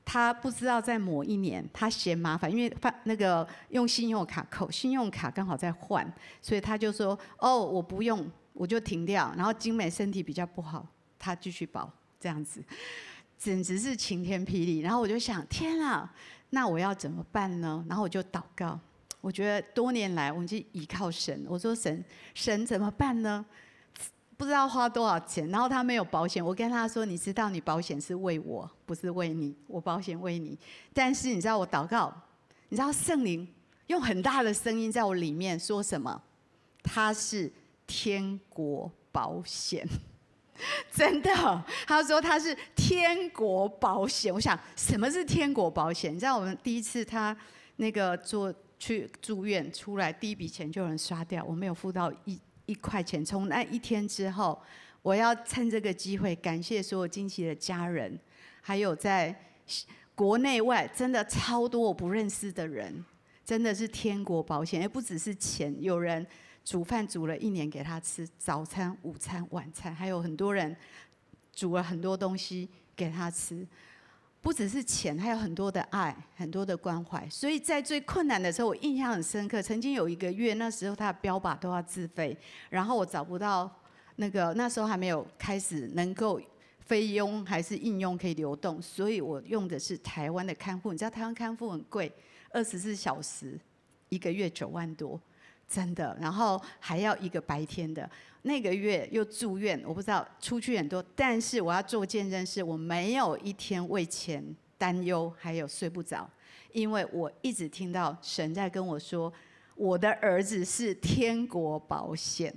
[0.09, 6.09] 他不知道在某一年，他嫌麻烦，因为发那个用信用卡扣，信用卡刚好在换，
[6.41, 10.87] 所以他就说：“哦，我不用，我就停掉。”然后精美身体比较不好，
[11.19, 11.91] 他继续保
[12.21, 12.63] 这样子，
[13.37, 14.79] 简直是晴天霹雳。
[14.79, 16.09] 然后我就想：天啊，
[16.51, 17.83] 那我要怎么办呢？
[17.89, 18.79] 然后我就祷告，
[19.19, 22.01] 我觉得多年来我们就依靠神，我说神，
[22.33, 23.45] 神怎么办呢？
[24.37, 26.45] 不知道花多少钱，然后他没有保险。
[26.45, 29.55] 我跟他说：“你知道，你保险是为我，不是为你。
[29.65, 30.57] 我保险为你。
[30.93, 32.13] 但是你知道，我祷告，
[32.69, 33.47] 你知道圣灵
[33.87, 36.21] 用很大的声音在我里面说什么？
[36.83, 37.51] 他是
[37.87, 39.87] 天国保险，
[40.93, 41.31] 真的。
[41.87, 44.31] 他说他是天国保险。
[44.31, 46.13] 我想，什么是天国保险？
[46.13, 47.35] 你知道，我们第一次他
[47.77, 54.61] 那个做去住院出来，第一笔钱就有人刷掉，我没有付到一。”一块钱，从那一天之后，
[55.01, 58.19] 我要趁这个机会感谢所有惊奇的家人，
[58.61, 59.35] 还有在
[60.13, 63.03] 国内外真的超多我不认识的人，
[63.43, 65.75] 真的是天国保险，也不只是钱。
[65.81, 66.25] 有人
[66.63, 70.75] 煮饭煮了一年给他吃，早餐、午餐、晚餐，还有很多人
[71.53, 73.65] 煮了很多东西给他吃。
[74.47, 77.29] 不只是钱，还有很多的爱，很多的关怀。
[77.29, 79.61] 所以在最困难的时候，我印象很深刻。
[79.61, 82.37] 曾经有一个月，那时候他的标靶都要自费，
[82.69, 83.69] 然后我找不到
[84.15, 86.39] 那个，那时候还没有开始能够。
[86.79, 90.93] 菲佣还是应用可以流动，所以我用的是台湾的看护。
[90.93, 92.09] 你知道台湾看护很贵，
[92.51, 93.59] 二十四小时，
[94.07, 95.19] 一个月九万多，
[95.67, 96.17] 真的。
[96.21, 98.09] 然后还要一个白天的，
[98.47, 101.03] 那个月又住院，我不知道出去很多。
[101.15, 104.43] 但是我要做见证，是我没有一天为钱
[104.77, 106.27] 担忧，还有睡不着，
[106.71, 109.31] 因为我一直听到神在跟我说，
[109.75, 112.53] 我的儿子是天国保险，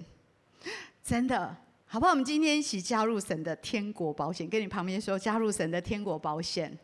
[1.04, 1.56] 真的。
[1.92, 2.12] 好不好？
[2.12, 6.78] 我们今天一起加入神的天国保险，跟你旁边说，加入神的天国保险，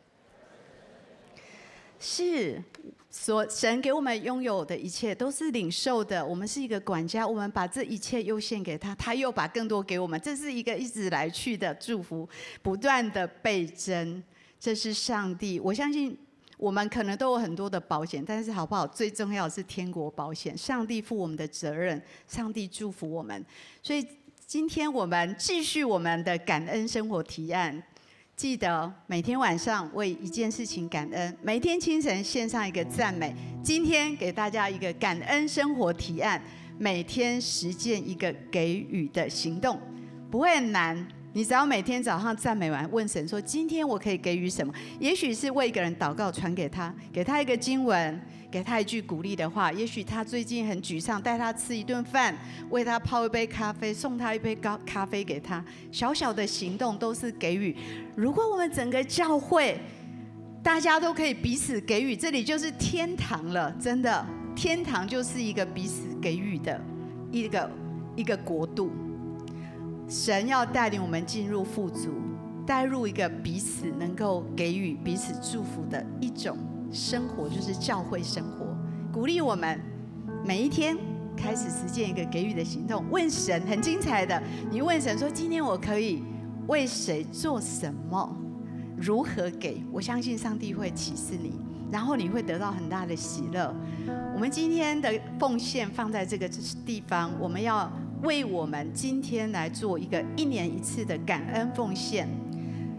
[1.99, 2.63] 是
[3.11, 6.25] 所神给我们拥有的一切都是领受的。
[6.25, 10.21] 我们是一个管家，我们把这一切优先给他，他又把更多给我们。
[10.21, 12.29] 这是一个一直来去的祝福，
[12.63, 14.23] 不断的倍增。
[14.59, 16.17] 这是上帝，我相信
[16.57, 18.87] 我们可能都有很多的保险，但是好不好？
[18.87, 23.45] 最重要是天国保险，上帝负我们的责任，上帝祝福我们，
[23.83, 24.07] 所以。
[24.49, 27.83] 今天我们继续我们的感恩生活提案，
[28.37, 33.35] 记得每天晚上为一件事情感恩，每天清晨献上一个赞美。
[33.63, 36.39] 今天给大家一个感恩生活提案，
[36.79, 39.81] 每天实践一个给予的行动，
[40.31, 41.09] 不会很难。
[41.37, 48.19] 你只要每天早上赞美完，问神说：“今天我可以给予什么？”也许是为一个人祷告，传给他，给他一个经文，
[48.51, 49.71] 给他一句鼓励的话。
[49.71, 52.35] 也许他最近很沮丧，带他吃一顿饭，
[52.71, 55.63] 为他泡一杯咖啡，送他一杯咖咖啡给他。
[55.93, 57.77] 小小的行动都是给予。
[58.15, 59.79] 如果我们整个教会
[60.63, 63.71] 大家都可以彼此给予，这里就是天堂了。
[63.73, 66.81] 真的，天堂就是一个彼此给予的
[67.31, 67.71] 一个
[68.17, 68.91] 一个国度。
[70.09, 72.11] 神要带领我们进入富足，
[72.65, 76.57] 带入一个彼此能够给予彼此祝福的一种
[76.93, 78.67] 生活，就是教会生活。
[79.13, 79.81] 鼓励我们
[80.45, 80.97] 每一天
[81.37, 83.05] 开始实践一个给予的行动。
[83.11, 84.41] 问神很精彩的，
[84.71, 86.23] 你问神说：“今天我可以
[86.69, 88.37] 为谁做什么？
[88.97, 91.59] 如何给？”我相信上帝会启示你，
[91.91, 93.75] 然后你会得到很大的喜乐。
[94.35, 96.49] 我们今天的奉献放在这个
[96.87, 97.91] 地方，我们要。
[98.23, 102.29] 为我们今天来做一个一年一次的感恩奉献。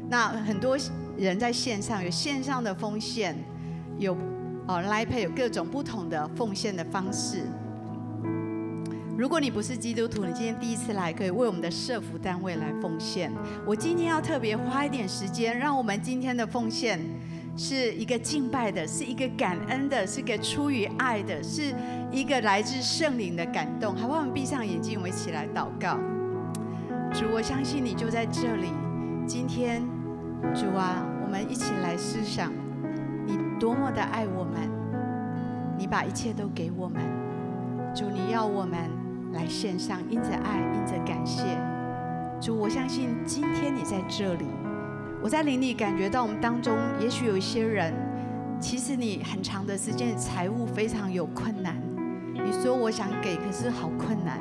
[0.10, 0.78] 那很多
[1.18, 3.36] 人在线上有线上的奉献，
[3.98, 4.14] 有
[4.68, 7.44] 哦 l i Pay 有各种不同的奉献的方式。
[9.18, 13.32] 如果你不是基督徒，你今天第一次来，可以为我们的社福单位来奉献。
[13.66, 17.00] 我今天要特别花一点时间，让我们今天的奉献。
[17.58, 21.74] 是一个敬拜的，是一个感恩的，是一个出于爱的，是
[22.12, 23.96] 一个来自圣灵的感动。
[23.96, 24.20] 好不好？
[24.20, 25.98] 我们闭上眼睛，我们一起来祷告。
[27.12, 28.68] 主，我相信你就在这里。
[29.26, 29.82] 今天，
[30.54, 32.52] 主啊，我们一起来思想，
[33.26, 34.70] 你多么的爱我们，
[35.80, 37.02] 你把一切都给我们。
[37.96, 38.78] 主，你要我们
[39.34, 41.44] 来献上，因着爱，因着感谢。
[42.40, 44.46] 主，我相信今天你在这里。
[45.28, 47.94] 我在灵里感觉到，我们当中也许有一些人，
[48.62, 51.76] 其实你很长的时间财务非常有困难。
[52.34, 54.40] 你说我想给，可是好困难。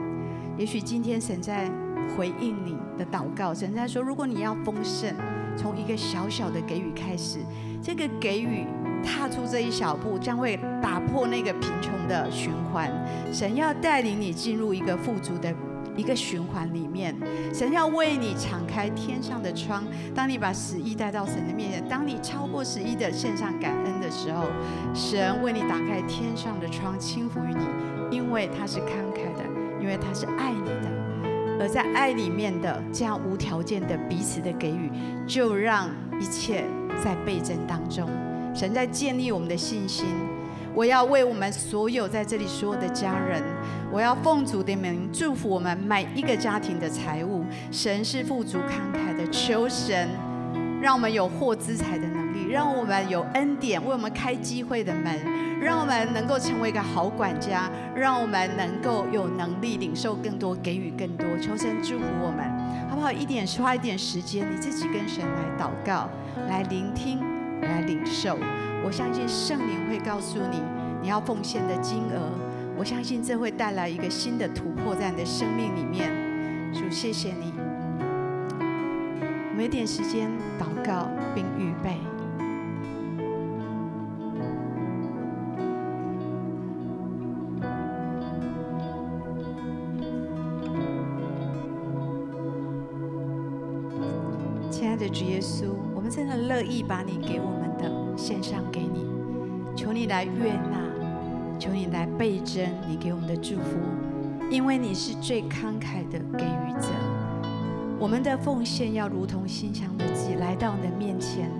[0.56, 1.68] 也许今天神在
[2.16, 5.12] 回应你的祷告，神在说，如果你要丰盛，
[5.56, 7.40] 从一个小小的给予开始，
[7.82, 8.64] 这个给予
[9.02, 12.88] 踏出这一小步，将会打破那个贫穷的循环。
[13.32, 15.52] 神要带领你进入一个富足的。
[15.96, 17.16] 一个循环里面，
[17.54, 19.84] 神要为你敞开天上的窗。
[20.14, 24.44] 当你把十一带到神的面前，当你超过十一的献上感恩的时候，
[24.94, 29.44] 神为你打开天上的窗，轻抚于你，因为他是慷慨的，
[29.80, 30.96] 因为他是爱你的。
[31.58, 34.90] 而在爱里面的这样无条件的彼此的给予，
[35.26, 35.88] 就让
[36.20, 36.64] 一切
[37.02, 38.06] 在倍增当中。
[38.54, 40.06] 神在建立我们的信心。
[40.76, 43.42] 我要为我们所有在这里所有的家人，
[43.90, 47.42] 我要奉主的名祝福我们每一个家庭的财务。
[47.72, 50.06] 神是富足慷慨的，求神
[50.82, 55.18] 让我们有获资财的能力，让我们有恩典为我们开机会的门，
[55.58, 61.26] 让我们能够成为一个好管家，让我们能够有能力领受更多，给予更多。
[61.40, 62.46] 求神祝福我们，
[62.90, 63.10] 好不好？
[63.10, 66.10] 一点花一点时间，你自己跟神来祷告，
[66.50, 67.18] 来聆听，
[67.62, 68.36] 来领受。
[68.86, 70.62] 我相信圣灵会告诉你
[71.02, 72.30] 你要奉献的金额，
[72.78, 76.12] 我相信这会带来一个新的突破，在你的生命里面。
[76.72, 77.52] 主，谢谢你。
[78.60, 81.98] 我们一点时间祷告并预备。
[94.70, 97.25] 亲爱的主耶稣，我们真的乐意把你。
[100.06, 100.78] 来悦纳，
[101.58, 103.76] 求你来倍增你给我们的祝福，
[104.50, 106.88] 因为你是最慷慨的给予者。
[107.98, 111.50] 我们的奉献要如同馨香的祭来到你的面前，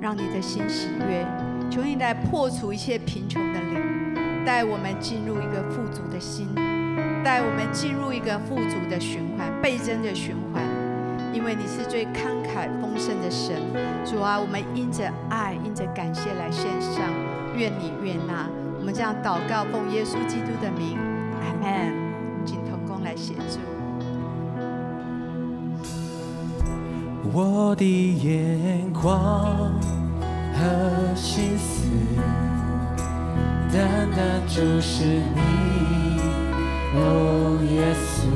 [0.00, 1.26] 让你的心喜悦。
[1.70, 6.48] 求你来破除一切贫穷的灵，带我们进入一个富足的心，
[7.24, 10.62] 带我们进入一个富足的循环、倍增的循环。
[11.32, 13.56] 因为你是最慷慨丰盛的神，
[14.04, 17.02] 主啊，我们因着爱、因着感谢来献上，
[17.56, 18.48] 愿你悦纳。
[18.78, 20.98] 我们这样祷告，奉耶稣基督的名，
[21.40, 21.94] 阿门。
[22.44, 23.58] 请同工来协助。
[27.32, 29.72] 我的眼光
[30.52, 31.88] 和心思，
[33.72, 35.40] 单单注视你，
[36.94, 38.28] 哦，耶稣，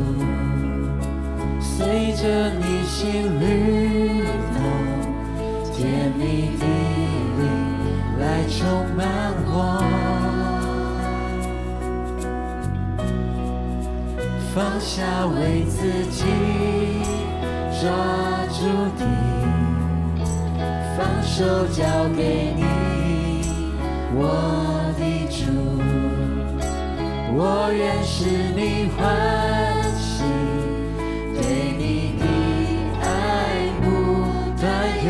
[1.61, 4.59] 随着你心律动，
[5.73, 7.08] 甜蜜的灵
[8.29, 8.61] 来充
[8.95, 9.07] 满
[9.47, 9.81] 我，
[14.55, 16.21] 放下为自己。
[17.81, 17.89] 抓
[18.53, 18.61] 住
[18.99, 19.01] 的，
[20.95, 21.37] 放手
[21.69, 21.81] 交
[22.15, 22.63] 给你，
[24.15, 24.21] 我
[24.99, 25.01] 的
[25.31, 25.41] 主，
[27.35, 28.19] 我愿使
[28.55, 29.01] 你欢
[29.97, 30.25] 喜，
[31.35, 31.41] 对
[31.79, 32.23] 你的
[33.01, 33.07] 爱
[33.81, 33.87] 不
[34.61, 34.63] 断
[35.07, 35.09] 涌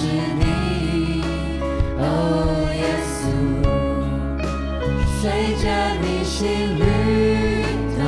[0.00, 1.20] 是你，
[1.98, 2.02] 哦，
[2.72, 3.20] 耶稣，
[5.20, 5.22] 随
[5.60, 5.64] 着
[6.00, 6.38] 你心
[6.78, 6.80] 律
[7.98, 8.00] 动，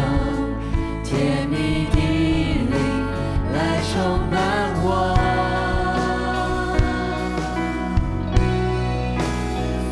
[1.04, 1.10] 甜
[1.50, 1.54] 蜜
[1.92, 2.72] 的灵
[3.52, 3.56] 来
[3.92, 3.92] 充
[4.30, 4.34] 满
[4.82, 4.88] 我，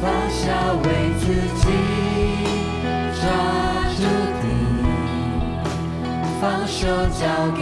[0.01, 0.41] 放下
[0.83, 0.87] 为
[1.21, 1.23] 自
[1.61, 1.63] 己
[3.21, 3.23] 抓
[3.99, 4.01] 住
[4.41, 4.43] 的，
[6.41, 6.79] 放手
[7.11, 7.23] 交
[7.55, 7.61] 给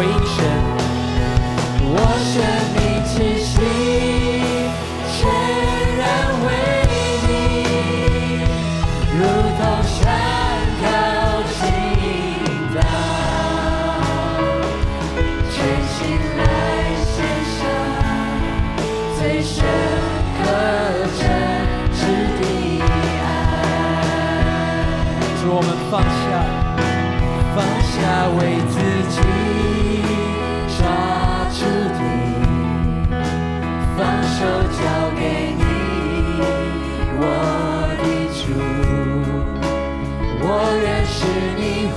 [0.00, 0.57] 起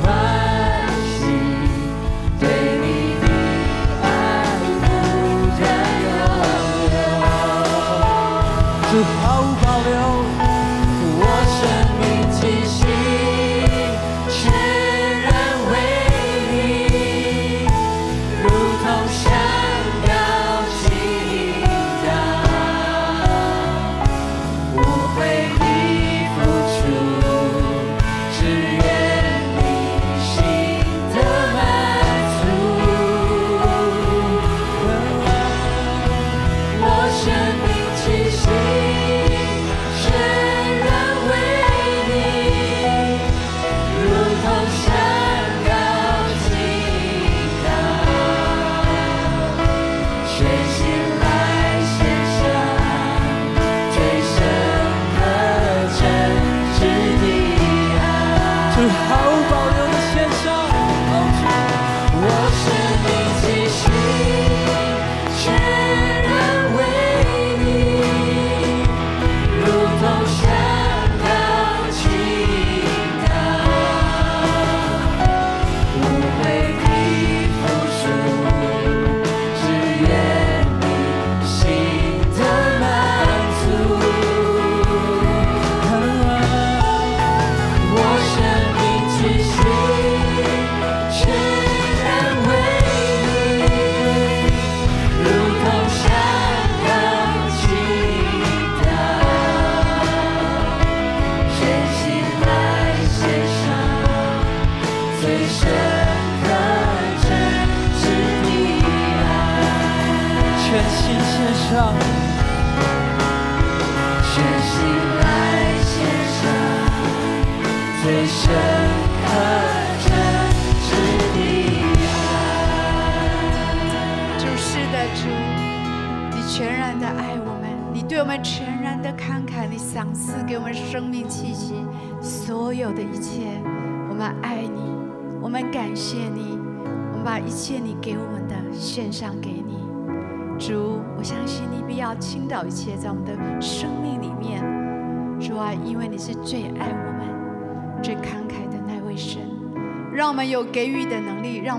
[0.03, 0.30] 你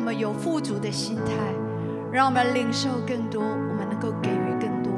[0.03, 1.33] 我们有富足的心态，
[2.11, 4.91] 让我们领受更多，我们能够给予更多，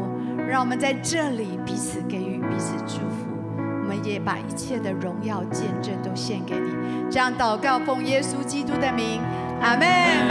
[0.49, 3.27] 让我们在这里彼此给予、彼此祝福。
[3.59, 6.71] 我们也把一切的荣耀见证都献给你。
[7.11, 9.21] 这样祷告，奉耶稣基督的名，
[9.61, 10.15] 阿门。